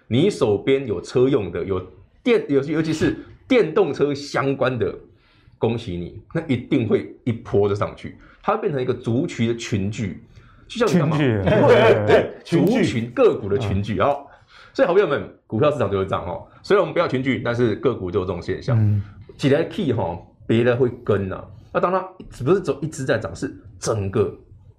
[0.07, 1.81] 你手边有车用的有。
[2.23, 3.15] 电尤其尤其是
[3.47, 4.95] 电动车相关的，
[5.57, 10.23] 恭喜你，那一定会一波就上去，它会变成一个族群的群聚，
[10.67, 11.41] 就像你群聚，
[12.07, 14.25] 对，族群个股的群聚啊、哦。
[14.73, 16.47] 所以好朋友们，股票市场就是这样哦。
[16.63, 19.01] 虽然我们不要群聚，但是个股就有这种现象，
[19.37, 20.17] 起来 key 哈，
[20.47, 21.45] 别的会跟啊。
[21.73, 21.99] 那当它
[22.43, 24.33] 不是走一直在涨，是整个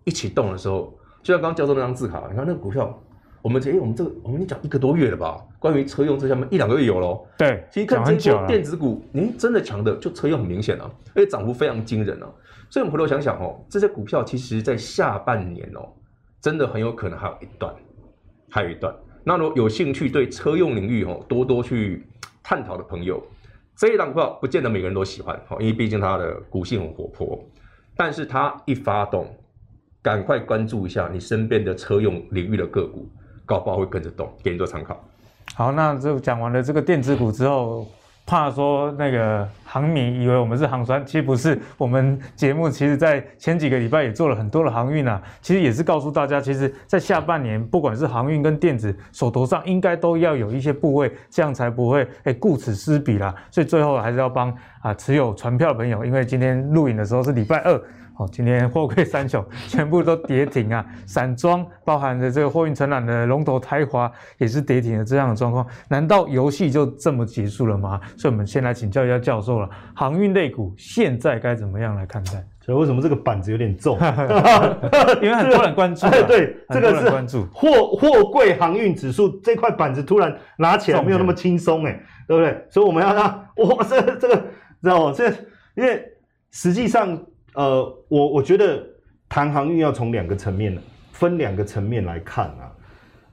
[0.05, 2.99] 一起动的时候，就像刚刚教授那张字卡，你看那个股票。
[3.45, 5.39] 我们诶，我们这个我们已经讲一个多月了吧？
[5.59, 7.27] 关于车用这下面一两个月有喽。
[7.37, 12.27] 对，其实看这波电子股，您真的强的就车用很明显啊，而且涨幅非常惊人啊。
[12.71, 15.87] 所以我们回头想想哦，这些股票其实在下半年哦，
[16.41, 17.75] 真的很有可能还有一段，
[18.49, 18.97] 还有一段。
[19.23, 22.07] 那如果有兴趣对车用领域哦多多去
[22.43, 23.23] 探讨的朋友，
[23.77, 27.39] 这一档股票不见得每个人都喜欢哦，因为毕竟它的股性很活泼。
[27.95, 29.29] 但是它一发动，
[30.01, 33.07] 赶快关注一下你身边的车用领域的个股。
[33.45, 34.99] 搞不好会跟着动，给你做参考。
[35.55, 37.87] 好，那就讲完了这个电子股之后，
[38.27, 41.61] 怕说那个航迷以为我们是航酸，其实不是。
[41.77, 53.35] 我们节目其实在前几个礼拜也做了很多的航运啊，其实也是告诉大家，其实，在下半年，不管是航运跟电子，手头上应该都要有一些部位，这样才不会哎顾此失彼啦。
[53.51, 57.81] 所以最后还是要帮啊持有船票的朋友，因为今天录影的时候是礼拜二。
[58.17, 60.87] 好，今天货柜三雄 全部都跌停啊！
[61.05, 68.01] 散装包含着这个货运承揽的龙头台华也是跌停的这样的状况，难道游戏就这么结束了吗？
[68.17, 72.35] 所以，我们先来请教一下教授了，航运类股现在该怎么样来看待？
[72.61, 73.99] 所以为什么这个板子有点重？
[75.21, 76.09] 因为很多人关注。
[76.29, 82.65] 对，这个是关注货货柜航运指数这块板子突然拿起来没有那么轻松哎，对不对？
[82.71, 83.25] 所以我们要让
[83.57, 84.37] 哇，这这个
[84.81, 85.13] 知道吗？
[85.17, 85.29] 这
[85.75, 86.01] 因为
[86.53, 87.21] 实际上。
[87.55, 88.85] 呃，我我觉得
[89.29, 90.77] 谈航运要从两个层面
[91.13, 92.71] 分两个层面来看啊。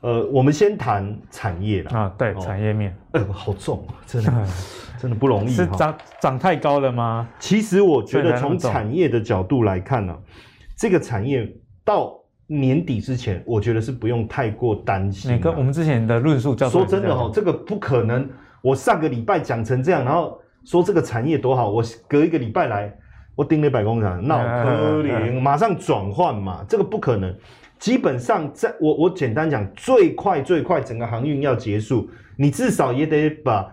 [0.02, 2.00] 呃，我们先谈产业啦。
[2.00, 2.96] 啊，对，哦、产业面。
[3.12, 4.48] 哎、呃，好重，真的，
[5.00, 5.50] 真的不容易。
[5.50, 7.30] 是涨涨太高了吗？
[7.40, 10.20] 其实我觉得从产业的角度来看呢、啊，
[10.76, 11.48] 这个产业
[11.86, 12.14] 到
[12.48, 15.40] 年底之前，我觉得是不用太过担心、啊。
[15.40, 18.28] 跟我们之前的论述叫说真的哈、哦，这个不可能。
[18.64, 22.92] 我上个礼拜讲成这样，然后说这个产业多好，我隔一个礼拜来。
[23.36, 27.34] 我盯了一百工厂，闹可能马上转换嘛，这个不可能。
[27.80, 33.68] 基本上在，在我我简单讲，最快最快，整个航运要结束，你至少也得把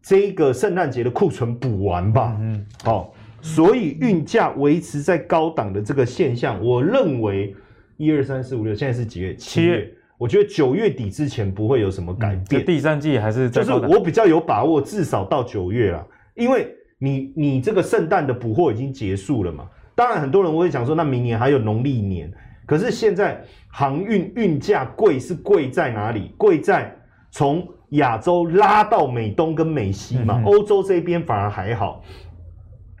[0.00, 2.34] 这个圣诞节的库存补完吧。
[2.40, 7.54] 嗯，好，所以运价维持在高档的这个现象，我认为
[7.98, 9.34] 一二三四五六，现在是几月？
[9.34, 9.92] 七月。
[10.16, 12.64] 我觉得九月底之前不会有什么改变。
[12.64, 16.74] 第三季还是在就是我比较有把握，至少到九月了，因为。
[17.02, 19.68] 你你这个圣诞的补货已经结束了嘛？
[19.92, 22.32] 当然，很多人会想说，那明年还有农历年。
[22.64, 26.30] 可是现在航运运价贵是贵在哪里？
[26.38, 26.96] 贵在
[27.32, 30.40] 从亚洲拉到美东跟美西嘛。
[30.46, 32.04] 欧洲这边反而还好，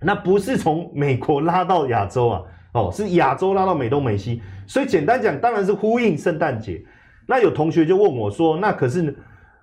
[0.00, 2.42] 那不是从美国拉到亚洲啊，
[2.72, 4.42] 哦，是亚洲拉到美东美西。
[4.66, 6.82] 所以简单讲，当然是呼应圣诞节。
[7.24, 9.16] 那有同学就问我说，那可是？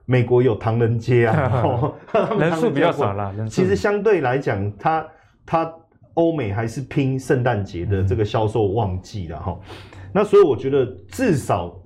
[0.09, 1.93] 美国有唐人街啊，
[2.39, 3.31] 人数比较少啦。
[3.47, 5.07] 其实相对来讲，它
[5.45, 5.71] 它
[6.15, 9.55] 欧美还是拼圣诞节的这个销售旺季的哈。
[10.11, 11.79] 那所以我觉得至少，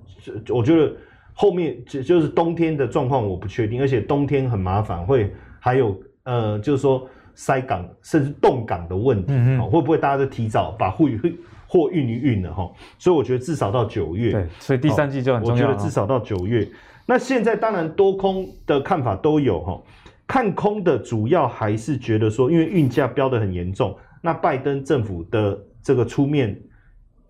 [0.48, 0.90] 我觉得
[1.34, 9.34] 后面就就是冬天的状况我不确定，而且冬天很麻烦，会还有呃，就是说塞港甚至冻港的问题，
[9.70, 11.20] 会不会大家都提早把货运
[11.66, 12.72] 货运一运了哈？
[12.98, 15.68] 所以我觉得至少到九月，对，所以第三季就很重要。
[15.68, 16.66] 我觉得至少到九月。
[17.06, 19.82] 那现在当然多空的看法都有哈，
[20.26, 26.58] 看空的主要还是觉得说，因为运价飙得很严重，那拜登政府的这个出面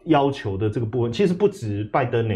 [0.04, 2.34] 要求的这个部分，其实不止拜登呢，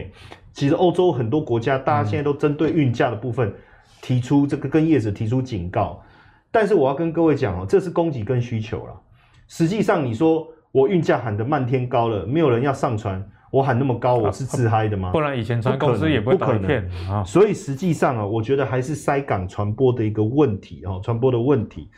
[0.52, 3.54] 其实欧洲很多国家，大家现在都针对运价的部分
[4.02, 6.02] 提出这个跟业者提出警告，
[6.50, 9.00] 但是我要跟各位讲哦，这是供给跟需求了，
[9.46, 13.24] 实际上你说我运价喊得漫天高了，没有人要上船。
[13.50, 15.10] 我喊那么高，我是自嗨的吗？
[15.10, 17.24] 不然以前传公司也不会倒片啊。
[17.24, 21.88] 所以实际上啊，我觉得还是塞港传播的一个问题哦，传播的问题。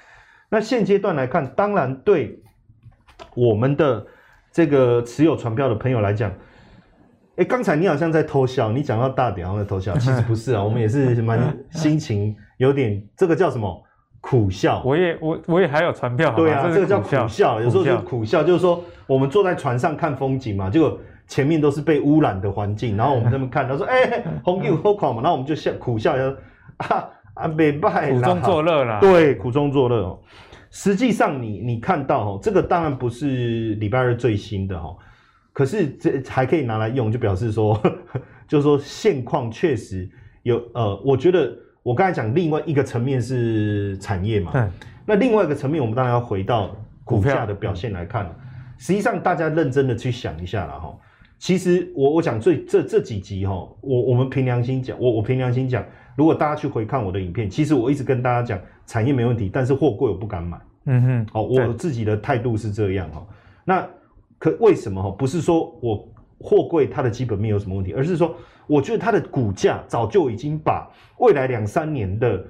[0.49, 2.41] 那现阶段来看，当然对
[3.35, 4.07] 我们的
[4.53, 6.33] 这个持有船票的朋友来讲，
[7.35, 13.83] 哎，刚才你好像在偷笑，你讲到大点好像在偷笑， 其实不是啊，我们也是蛮心情有点这个叫什么
[14.21, 14.83] 苦笑。
[14.85, 20.97] 我也我我也还有船票，对啊，这个叫苦笑，有时候就苦笑，就是说我们坐在船上看风景嘛，结果。
[21.31, 26.37] 前面都是被污染的环境，然后我们这么看，他说：“哎、欸，红油好看嘛。”然后我们就笑苦笑，说
[26.79, 30.19] ：“啊啊，没办苦中作乐啦。”对，苦中作乐哦。
[30.73, 34.97] 实际上你，你你看到哦，这个当然不是礼拜二最新的哈，
[35.53, 37.81] 可是这还可以拿来用，就表示说，
[38.49, 40.11] 就是说现况确实
[40.43, 44.51] 有呃，我觉得我刚才讲另外一个层面是产业嘛，
[45.07, 46.75] 那另外一个层面，我们当然要回到
[47.05, 48.29] 股价的表现来看。
[48.79, 50.93] 实际上，大家认真的去想一下了哈。
[51.41, 55.83] 其实我我讲最这这几集哈，我我们凭良心讲，我我凭良心讲，
[56.15, 60.61] 如果大家去回看我的影片，其实我一直跟大家讲，产业没问题，但是货柜我不敢买。
[60.85, 63.27] 嗯哼，好，我自己的态度是这样哈。
[63.65, 63.89] 那
[64.39, 65.11] 可为什么哈？
[65.11, 66.07] 不是说我
[66.39, 68.37] 货柜它的基本面有什么问题，而是说
[68.67, 72.45] 我觉得它的股价早就已经把未来两三年的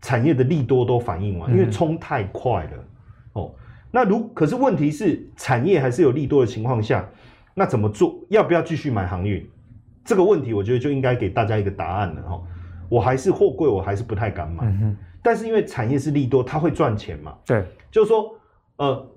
[0.00, 2.84] 产业的利多都反映完，因为冲太快了。
[3.32, 3.52] 哦，
[3.90, 7.04] 那如可是问题是产业还是有利多的情况下。
[7.58, 8.14] 那怎么做？
[8.28, 9.48] 要不要继续买航运？
[10.04, 12.42] 这个问题，我觉得就应该给大家一个答案了哈。
[12.90, 14.64] 我还是货柜，我还是不太敢买。
[14.66, 14.96] 嗯哼。
[15.22, 17.34] 但是因为产业是利多，它会赚钱嘛？
[17.46, 17.64] 对。
[17.90, 18.38] 就是说，
[18.76, 19.08] 呃，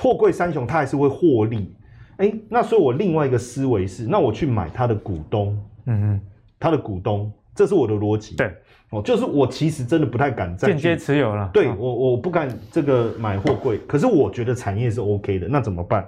[0.00, 1.74] 货柜三雄它还是会获利。
[2.18, 5.58] 哎、欸，那所以我另外一个思维是，那我去买它的股东。
[5.86, 6.20] 嗯哼。
[6.60, 8.36] 它的股东这是我的逻辑。
[8.36, 8.54] 对，
[8.90, 11.50] 哦，就是我其实真的不太敢再间接持有了。
[11.52, 16.06] 对我，我不敢这个买货柜，可是我觉得产业是 OK 的，那怎么办？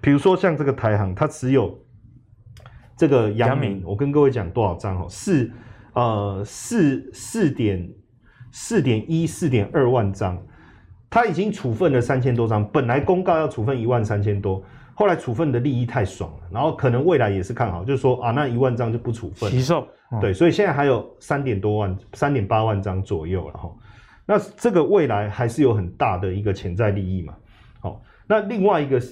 [0.00, 1.78] 比如说像这个台行，它持有
[2.96, 5.06] 这个阳明，我跟各位讲多少张哦？
[5.08, 5.50] 四
[5.94, 7.88] 呃四四点
[8.52, 10.40] 四点一四点二万张，
[11.08, 14.62] 它已经处分了三千多张，本来公告要处分一万三千多。
[14.96, 19.50] 后来处分的利益太爽了，然后可能未来也是看好，就是说啊，那一万张就不处分。
[19.50, 19.80] 吸售，
[20.10, 23.72] 哦、对，所以现在还有三点多万、三点八万张左右了哈。
[24.24, 27.34] 那这个未来还是有很大的一个潜在利益嘛。
[27.80, 29.02] 好，那另外一个，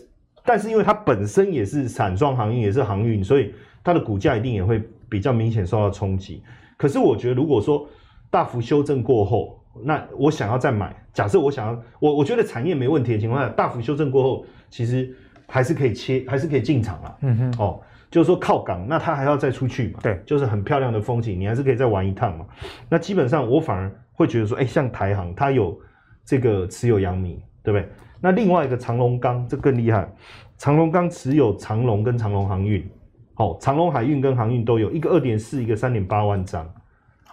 [0.45, 6.43] 但是因为它本身也是散装航运，也是航运，所以它的股价一定也会比较明显受到冲击。
[6.76, 7.88] 可是我觉得，如果说
[8.30, 15.14] 大幅修正过后，那我想要再买，假设我想要，我我觉得产业没问题的情况下，大幅修正过后，其实。
[15.49, 17.14] 还是可以切， 还是可以进场啊。
[17.20, 17.80] 嗯哼，哦，
[18.11, 20.01] 就是说靠港，那它还要再出去嘛？
[20.03, 22.47] 对，就是很漂亮的风景，你还是可以再玩一趟嘛。
[22.88, 25.78] 那基本上我反而会觉得说，哎、欸，像台航，它有
[26.24, 27.86] 这个持有阳明，对不对？
[28.22, 30.08] 那另外一个长荣钢，这更厉害，
[30.56, 32.88] 长荣钢持有长荣跟长荣航运，
[33.34, 36.66] 好、哦，长荣海运跟航运都有，一个二点四，一个三点八万张，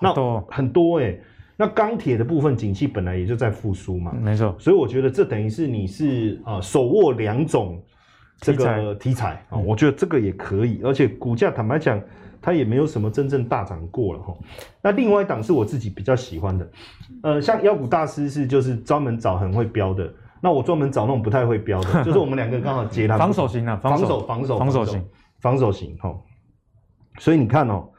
[0.02, 0.14] 那
[0.50, 1.22] 很多哎、欸。
[1.56, 4.56] 那钢铁的部分景气本来也就在复苏嘛，没错。
[4.58, 7.82] 所以我觉得这等于是你是啊、呃、手握两种。
[8.42, 9.32] 这个题材。
[9.50, 12.02] 啊、嗯，我觉得这个也可以，而且股价坦白讲，
[12.42, 14.34] 它也没有什么真正大涨过了哈。
[14.82, 16.72] 那另外一档是我自己比较喜欢的，
[17.22, 20.10] 呃，像妖股大师是就是专门找很会标的，
[20.42, 25.06] 那我专门找那种不太会标的， 就是我们两个刚好接他防守型啊，防守防守防守型
[25.40, 26.14] 防守型哈。
[27.18, 27.90] 所以你看哦，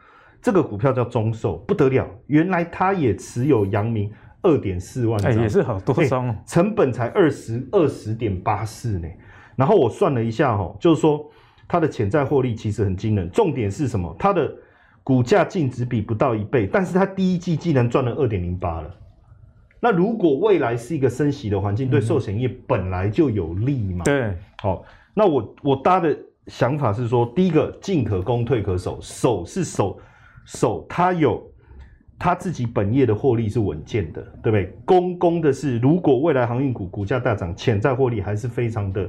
[0.40, 4.10] 这个股票叫中寿不得了，原来他也持有阳明
[4.42, 9.08] 二点四万张，也是好多张哦，成本才二十二十点八四呢。
[9.56, 11.30] 然后我算了一下，哦，就是说
[11.68, 13.30] 它的潜在获利其实很惊人。
[13.30, 14.16] 重点是什么？
[14.18, 14.50] 它的
[15.04, 18.90] 股价净值比不到一倍，但是它第一季竟然赚了二点零八了。
[19.80, 24.04] 那如果未来是一个升息的环境，对寿险业本来就有利嘛？
[24.04, 26.16] 对，好，那我我搭的
[26.46, 29.98] 想法是说，第一个进可攻，退可守，守是守
[30.44, 31.42] 守，它有
[32.18, 34.66] 它自己本业的获利是稳健的，对不对？
[34.84, 39.08] 攻攻的是，如果未来航运股股价大涨，潜在获利还是非常的。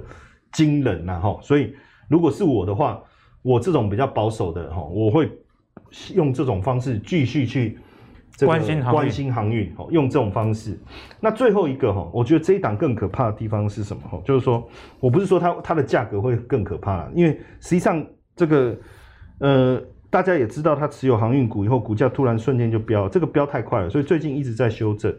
[0.53, 1.39] 惊人呐，哈！
[1.41, 1.74] 所以
[2.09, 3.01] 如果是我的话，
[3.41, 5.32] 我这种比较保守的哈，我会
[6.13, 7.80] 用这种方式继续去
[8.45, 10.79] 关心关心航运，用这种方式。
[11.19, 14.01] 那最后一个哈，我觉得这一档更可怕的地方是什么？
[14.09, 14.67] 哈，就是说
[14.99, 18.75] 我不是说它它的价格会更可怕，因为实际上这个
[19.39, 25.11] 呃，大家也知道，它持有航运股以后，股价突然瞬间就飙，这个飙太快了，所以最近一直在修正。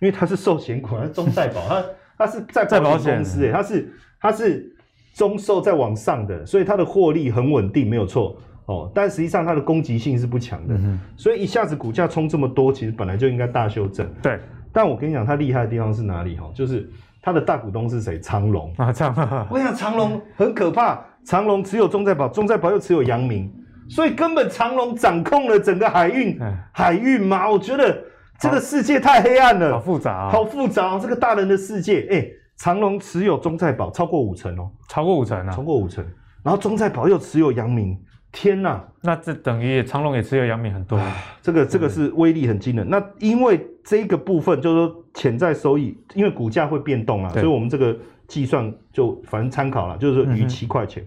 [0.00, 1.84] 因为它是寿险股，它是中再保，它
[2.18, 4.76] 它是在保险公司，哎，它是它是。
[5.12, 8.38] 中寿在往上的，所以它的获利很稳定，没有错
[8.70, 8.92] 哦。
[8.94, 14.08] 但实际上它的攻击性是不强的，嗯，所以一下子股价冲这么多，其实本来就应该大修正。
[14.22, 14.38] 对，
[14.72, 16.36] 但我跟你讲，它厉害的地方是哪里？
[16.36, 16.88] 哈，就是
[17.20, 18.18] 它的大股东是谁？
[18.20, 19.46] 长隆啊，长隆。
[19.50, 23.52] 我跟你讲，长隆很可怕，长隆持有中再保，中再保又持有阳明，
[23.88, 26.38] 所以根本长隆掌控了整个海运，
[26.72, 27.50] 海运嘛。
[27.50, 28.02] 我觉得
[28.38, 32.32] 这个世界太黑暗了，好复杂啊，好复杂啊，这个大人的世界，哎、欸。
[32.62, 36.04] 长隆持有中再保超过五成哦，超过五成啊，超过五成。
[36.42, 37.98] 然后中再保又持有阳明，
[38.32, 38.80] 天呐！
[39.02, 41.00] 那这等于长隆也持有阳明很多。
[41.42, 42.88] 这个这个是威力很惊人。
[42.88, 47.96] 那因为这个部分就是说潜在收益，因为股价会变动啊，所以我们这个
[48.28, 51.04] 计算就反正参考了，就是说逾七块钱。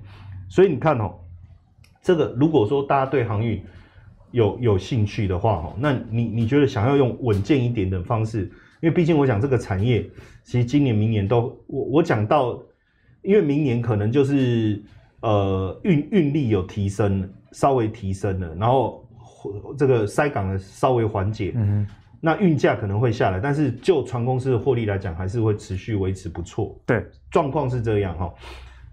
[0.50, 1.14] 所以你看哦，
[2.02, 3.64] 这个如果说大家对航运
[4.32, 8.52] 有有兴趣的话哦，那你你觉得想要用稳健一点的方式？
[8.82, 10.06] 因为毕竟我讲这个产业，
[10.44, 12.62] 其实今年、明年都我我讲到，
[13.22, 14.84] 因为明年可能就是
[15.24, 19.04] 呃运运力有提升，稍微提升了，然后
[19.78, 21.88] 这个塞港的稍微缓解，嗯，
[22.22, 26.80] 那运价可能会下来，但是就船公司的获利来讲，还是会持续维持不错。
[26.86, 28.34] 对，状况是这样哈。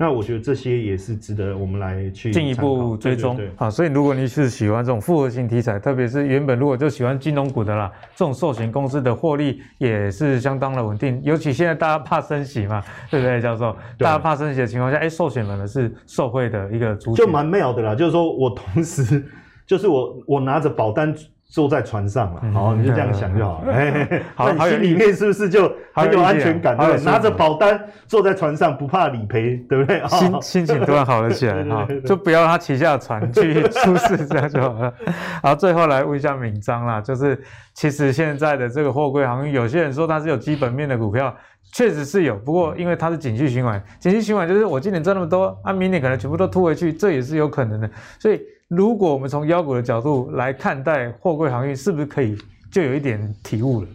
[0.02, 3.38] 那我觉得这些也是值得我们来去进一步追踪。
[3.58, 11.20] 啊，所以如果你是喜欢这种复合型题材，特别是原本如果就喜欢金融股的啦，这种寿险公司的获利也是相当的稳定。
[11.22, 13.76] 尤其现在大家怕升息嘛，对不对，教授？
[13.98, 17.94] 大家怕升息的情况下，哎，寿险反而是受惠的一个主体，就蛮妙的啦。
[17.94, 19.22] 就是说我同时，
[19.66, 21.14] 就是我我拿着保单。
[21.50, 23.72] 坐在船上了，好，你就这样想就好了。
[23.74, 26.76] 哎，好，那你心里面是不是就很有安全感？
[26.76, 30.00] 对，拿着保单坐在船上，不怕理赔，对不对？
[30.06, 34.94] 心心情突然好了起来 哈，就不要让他骑下船去出事，这样就好了。
[35.42, 37.36] 好，最后来问一下敏章啦，就是
[37.74, 41.34] 其实现在的这个货柜行业，有些人说它是有基本面的股票，
[41.72, 47.90] 确实是有，不过因为它是景气循环，景气循环就是我今年赚那么多，啊，明年可能全部都吐回去，这也是有可能的，
[48.20, 48.40] 所以。
[48.70, 52.38] 如果我们从妖股的角度来看待货柜航运，是不是可以
[52.70, 53.88] 就有一点体悟了？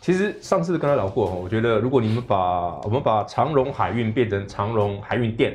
[0.00, 5.54] 其实上次跟他聊过哈，我觉得如果你们把我们把长荣海运变成长荣海运店。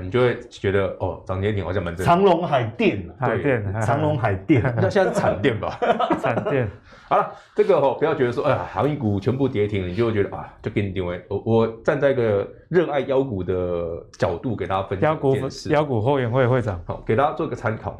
[0.00, 2.16] 你就会觉得哦，涨跌停好像蛮正常。
[2.16, 5.78] 长隆海电，海电，长隆海电， 那现在是产电吧？
[6.20, 6.68] 产电。
[7.08, 11.22] 好了，这个哦，不要觉得说，哎呀，航运股全部跌停，你就会觉得啊，就给你定位。
[11.28, 15.68] 我我站在一个热爱妖股的角度，给大家分享一件事。
[15.70, 17.98] 妖股后援会会长，好，给大家做个参考。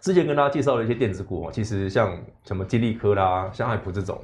[0.00, 4.18] 之前跟大家介绍了一些电子股哦，其实像什么金利科啦、像爱普这种，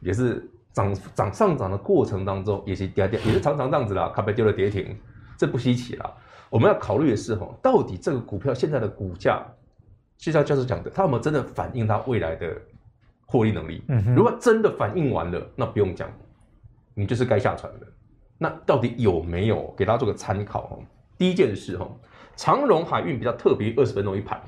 [0.00, 4.96] 也是涨涨上涨的过程当中，也是跌跌，也是常常这样子啦，卡被丢了跌停。
[5.36, 6.12] 这不稀奇啦，
[6.48, 9.44] 我们要考虑的是哈，到底这个股票现在的股价，
[10.16, 12.56] 就像教授讲的，它有没有真的反映它未来的
[13.26, 13.82] 获利能力？
[13.88, 16.08] 嗯哼，如果真的反映完了，那不用讲，
[16.94, 17.86] 你就是该下船的。
[18.38, 19.74] 那到底有没有？
[19.76, 20.78] 给大家做个参考哈。
[21.18, 21.88] 第一件事哈，
[22.36, 24.40] 长荣海运比较特别，二十分钟一盘。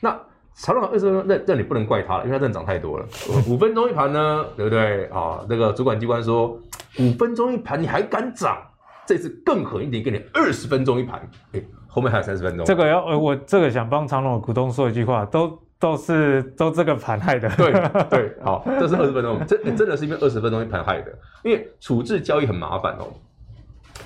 [0.00, 0.20] 那
[0.54, 3.06] 长荣二十分钟，那那你不能怪它了，因为它真的涨太多了。
[3.48, 5.46] 五分钟一盘呢，对不对啊？
[5.48, 6.58] 那个主管机关说，
[6.98, 8.60] 五分钟一盘你还敢涨？
[9.08, 11.18] 这次更狠一点，给你二十分钟一盘，
[11.52, 12.66] 哎，后面还有三十分钟。
[12.66, 17.48] 这个要呃，我这个想帮长隆的股东说一句话，都都是都这个盘害的。
[17.56, 17.72] 对
[18.10, 23.08] 对， 好，这是二十分钟，这真的是因为二十分钟一盘害的，因为处置交易很麻烦哦，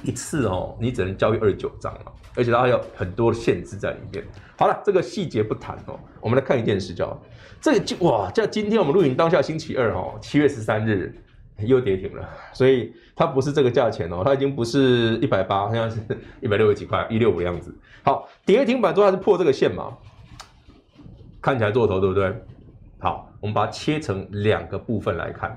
[0.05, 4.25] 一次哦，你只能交易二十九张嘛，而且它还有很多限制在里面。
[4.57, 7.21] 好了，这个细节不谈哦，我们来看一件事，叫
[7.61, 11.13] 这个就哇，叫今天我们录影当下星期二哦，七月十三日。
[11.59, 16.01] 又跌停了，所以它不是这个价钱哦，它已经不是一百八，好像是
[16.41, 17.75] 一百六十几块，一六五的样子。
[18.03, 19.97] 好，跌停板之后它是破这个线嘛，
[21.41, 22.35] 看起来做头对不对？
[22.99, 25.57] 好，我们把它切成两个部分来看。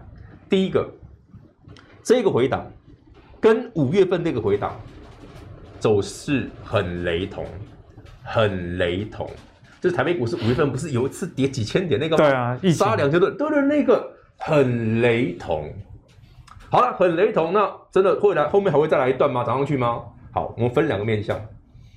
[0.49, 0.87] 第一个，
[2.03, 2.65] 这个回档
[3.39, 4.75] 跟五月份那个回档
[5.79, 7.45] 走势很雷同，
[8.23, 9.29] 很雷同。
[9.79, 12.23] 就是台北股市五月份不是有一次跌几千点那个吗？
[12.23, 15.71] 对啊，杀两千多，对对，那个很雷同。
[16.75, 19.45] 好了，很雷同，那真的会来后面还会再来一段吗？
[19.45, 20.03] 涨上去吗？
[20.33, 21.39] 好，我们分两个面向。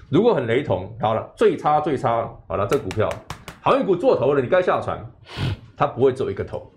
[0.09, 3.09] 如果很雷同，好了，最差最差，好了，这股票
[3.61, 5.05] 航运股做头了，你该下船，
[5.77, 6.71] 它不会做一个头，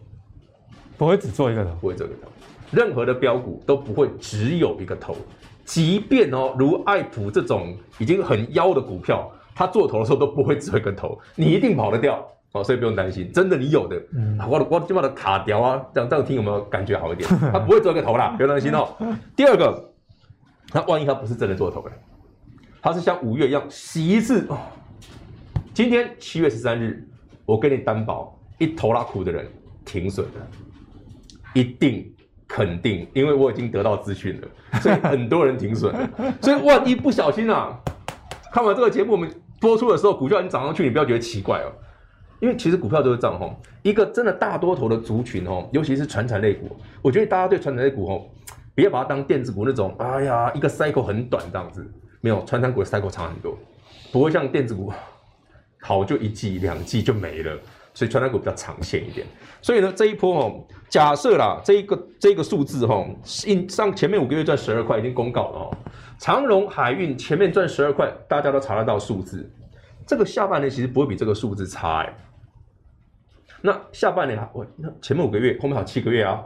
[0.98, 2.28] 不会只做一个头，不会做一个头。
[2.72, 5.16] 任何的标股都不会只有一个头，
[5.64, 12.28] 即便哦，如爱普这种已经很妖的股票，它做头的时候都不会只有一个头，你一定跑得掉。
[12.54, 17.30] 哦，所以不用担心，真的你有的，嗯、我我就把它卡掉啊，这样这样听有没有感觉好一点？
[17.52, 18.90] 它不会做一个头啦，不用担心哦。
[19.38, 19.92] 第二个，
[20.74, 21.92] 那万一它不是真的做头了，
[22.82, 24.58] 它是像五月一样洗一次哦。
[25.74, 27.08] 今天七月十三日，
[27.46, 29.48] 我跟你担保，一头拉苦的人
[29.86, 30.48] 停损了，
[31.54, 32.14] 一定
[32.50, 34.48] 肯定，因为我已经得到资讯了，
[34.82, 36.10] 所以 很多人停损了。
[36.42, 37.80] 所以万一不小心啊，
[38.52, 41.72] 看完这个节目我们播出的时候，股价已经涨上去，你不要觉得奇怪哦。
[42.42, 48.30] 因为其实股票都是这样吼，一个真的大多头的族群吼，尤其是传产类股，我觉得大家对传产类股吼，
[48.74, 51.88] 不要把它当电子股那种，哎呀，一个 cycle 很短这样子，
[52.20, 53.56] 没有传产股的 cycle 长很多，
[54.12, 54.92] 不会像电子股
[55.80, 57.56] 好就一季两季就没了，
[57.94, 59.28] 所以传产股比较长线一点。
[59.62, 63.06] 所以呢，这一波吼，假设啦，这一个这一个数字吼，
[63.70, 65.78] 上前面五个月赚十二块已经公告了哦，
[66.18, 69.48] 长荣海运前面赚十二块，大家都查得到数字，
[70.08, 72.14] 这个下半年其实不会比这个数字差哎。
[73.62, 76.44] 那下半年啊，我那前面五个月，后面还有七个月啊。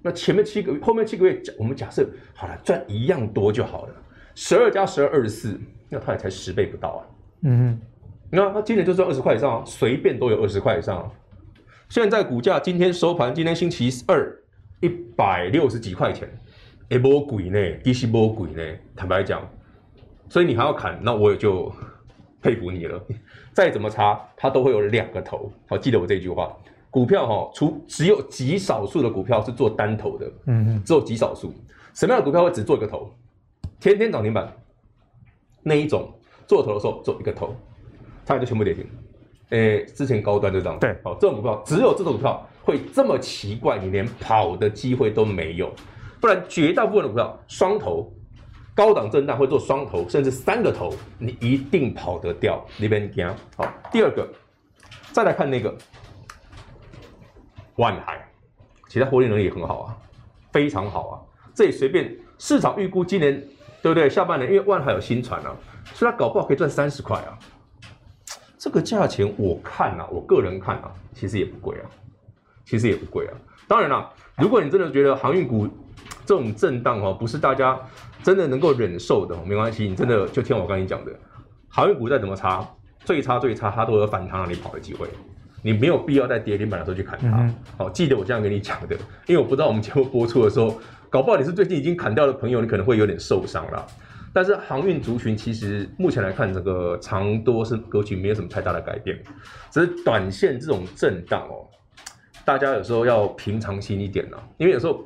[0.00, 3.94] 那前面七个月，后面七个月，我们假设好了，赚一样多就好了。
[4.34, 7.00] 十二加十二，二十四，那它也才十倍不到啊。
[7.42, 7.80] 嗯哼，
[8.30, 11.10] 那它今年就赚二十块以上啊，随便都有二十块以上啊。
[11.88, 14.32] 现在股价今天收盘，今天星期二，
[14.80, 16.28] 一百六十几块钱，
[16.88, 18.62] 也不贵呢，其实不贵呢。
[18.94, 19.48] 坦白讲，
[20.28, 21.72] 所以你还要砍，那我也就。
[22.42, 23.02] 佩服你了，
[23.56, 25.50] 再怎么差，它都会有两个头。
[25.66, 26.54] 好，记得我这句话。
[26.90, 31.54] 股票哈，除只有极少数的股票是做单头的，嗯嗯，只有极少数。
[31.94, 33.10] 什么样的股票会只做一个头？
[33.80, 34.54] 天天涨停板
[35.62, 36.12] 那一种，
[36.46, 37.56] 做头的时候做一个头，
[38.26, 38.86] 它就全部跌停。
[39.48, 40.78] 诶、欸，之前高端就这样。
[40.78, 45.72] 对，好，这种股票只有这种股票会这么奇怪，你连跑的机会都没有。
[46.20, 48.12] 不然绝大部分的股票双头。
[48.76, 52.62] 高档震荡会做双头，甚至三个头，你一定跑得掉。
[52.78, 54.28] 那边讲好，第二个，
[55.12, 55.74] 再来看那个
[57.76, 58.28] 万海，
[58.86, 59.96] 其他获利能力也很好啊，
[60.52, 61.14] 非常好啊。
[61.54, 63.42] 这里随便市场预估今年
[63.80, 64.10] 对不对？
[64.10, 65.56] 下半年因为万海有新船啊，
[65.94, 67.32] 所以它搞不好可以赚三十块啊。
[68.58, 71.88] 这个价钱我看啊，我个人看啊，其实也不贵啊，
[72.66, 73.32] 其实也不贵啊。
[73.66, 75.66] 当然了，如果你真的觉得航运股
[76.26, 77.80] 这种震荡哦，不是大家。
[78.22, 81.12] 真的能够忍受的，没关系，你真的就听我刚才讲的，
[81.68, 82.66] 航运股再怎么差，
[83.04, 85.08] 最差最差，它都有反弹让你跑的机会。
[85.62, 87.30] 你没有必要在跌停板的时候去砍它。
[87.30, 90.78] 好、嗯哦，记得我这样跟你讲的，因为我不知道我们节目播出的时候，
[91.10, 93.84] 搞不好你是最近已经砍掉的朋友，你可能会有点受伤了。
[94.32, 99.18] 但是航运族群其实目前来看，这个长多是格局没有什么太大的改变，
[99.70, 101.66] 只是短线这种震荡哦，
[102.44, 105.04] 大家有时候要平常心一点呐，因为有时候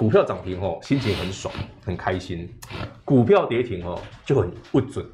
[0.00, 1.52] 股票涨停哦，心情很爽
[1.84, 2.48] 很开心，
[3.04, 5.04] 股票跌停哦就很不准，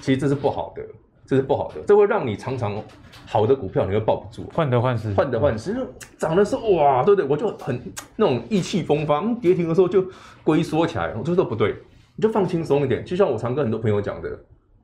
[0.00, 0.86] 其实这是不好的，
[1.26, 2.80] 这是不好的，这会让你常常
[3.26, 5.76] 好的股票你会抱不住，患得患失，患得患失，
[6.16, 7.28] 涨的时候哇，对不对？
[7.28, 7.82] 我就很
[8.14, 10.06] 那种意气风发，跌停的时候就
[10.44, 11.74] 龟缩起来，我觉得都不对。
[12.14, 14.38] 你就放轻松一点，就像我常跟很多朋友讲的，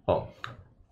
[0.07, 0.27] 哦，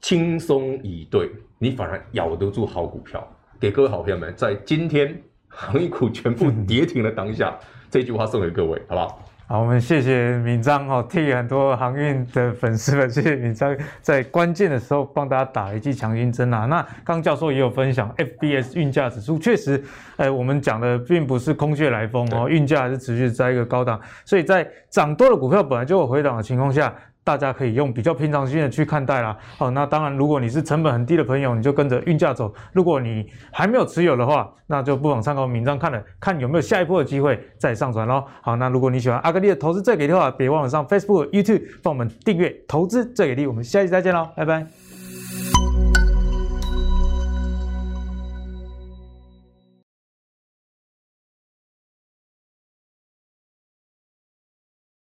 [0.01, 1.29] 轻松以对，
[1.59, 3.27] 你反而咬得住好股票。
[3.59, 7.59] 给各位好朋友们，在今天航运股全部 跌停的当下，
[7.91, 9.23] 这句话送给各位，好不好？
[9.47, 16.67] 好，我们谢谢明章哦，替很多航运的粉丝们，谢谢明章在关键的时候帮大家打了一剂强心针啊。
[16.67, 19.83] 那刚教授也有分享，FBS 运价指数确实，
[20.19, 26.95] 哎，我们讲的并不是空穴来风哦，运价还是持续在一个高档，所以在涨多的股票本来就有回档的情况下。
[27.23, 29.37] 大家可以用比较平常心的去看待啦。
[29.59, 38.25] 好，那当然，如果你是成本很低的朋友，你就跟着运价走；如果你还没有持有的话，那就不妨参考名章看了，看有没有下一波的机会再上传喽。
[38.43, 43.47] 好，那如果你喜欢阿格力的投资最给力的话，别忘了上 Facebook、YouTube 帮我们订阅投资最给力。
[43.47, 44.80] 我们下期再见喽，拜拜。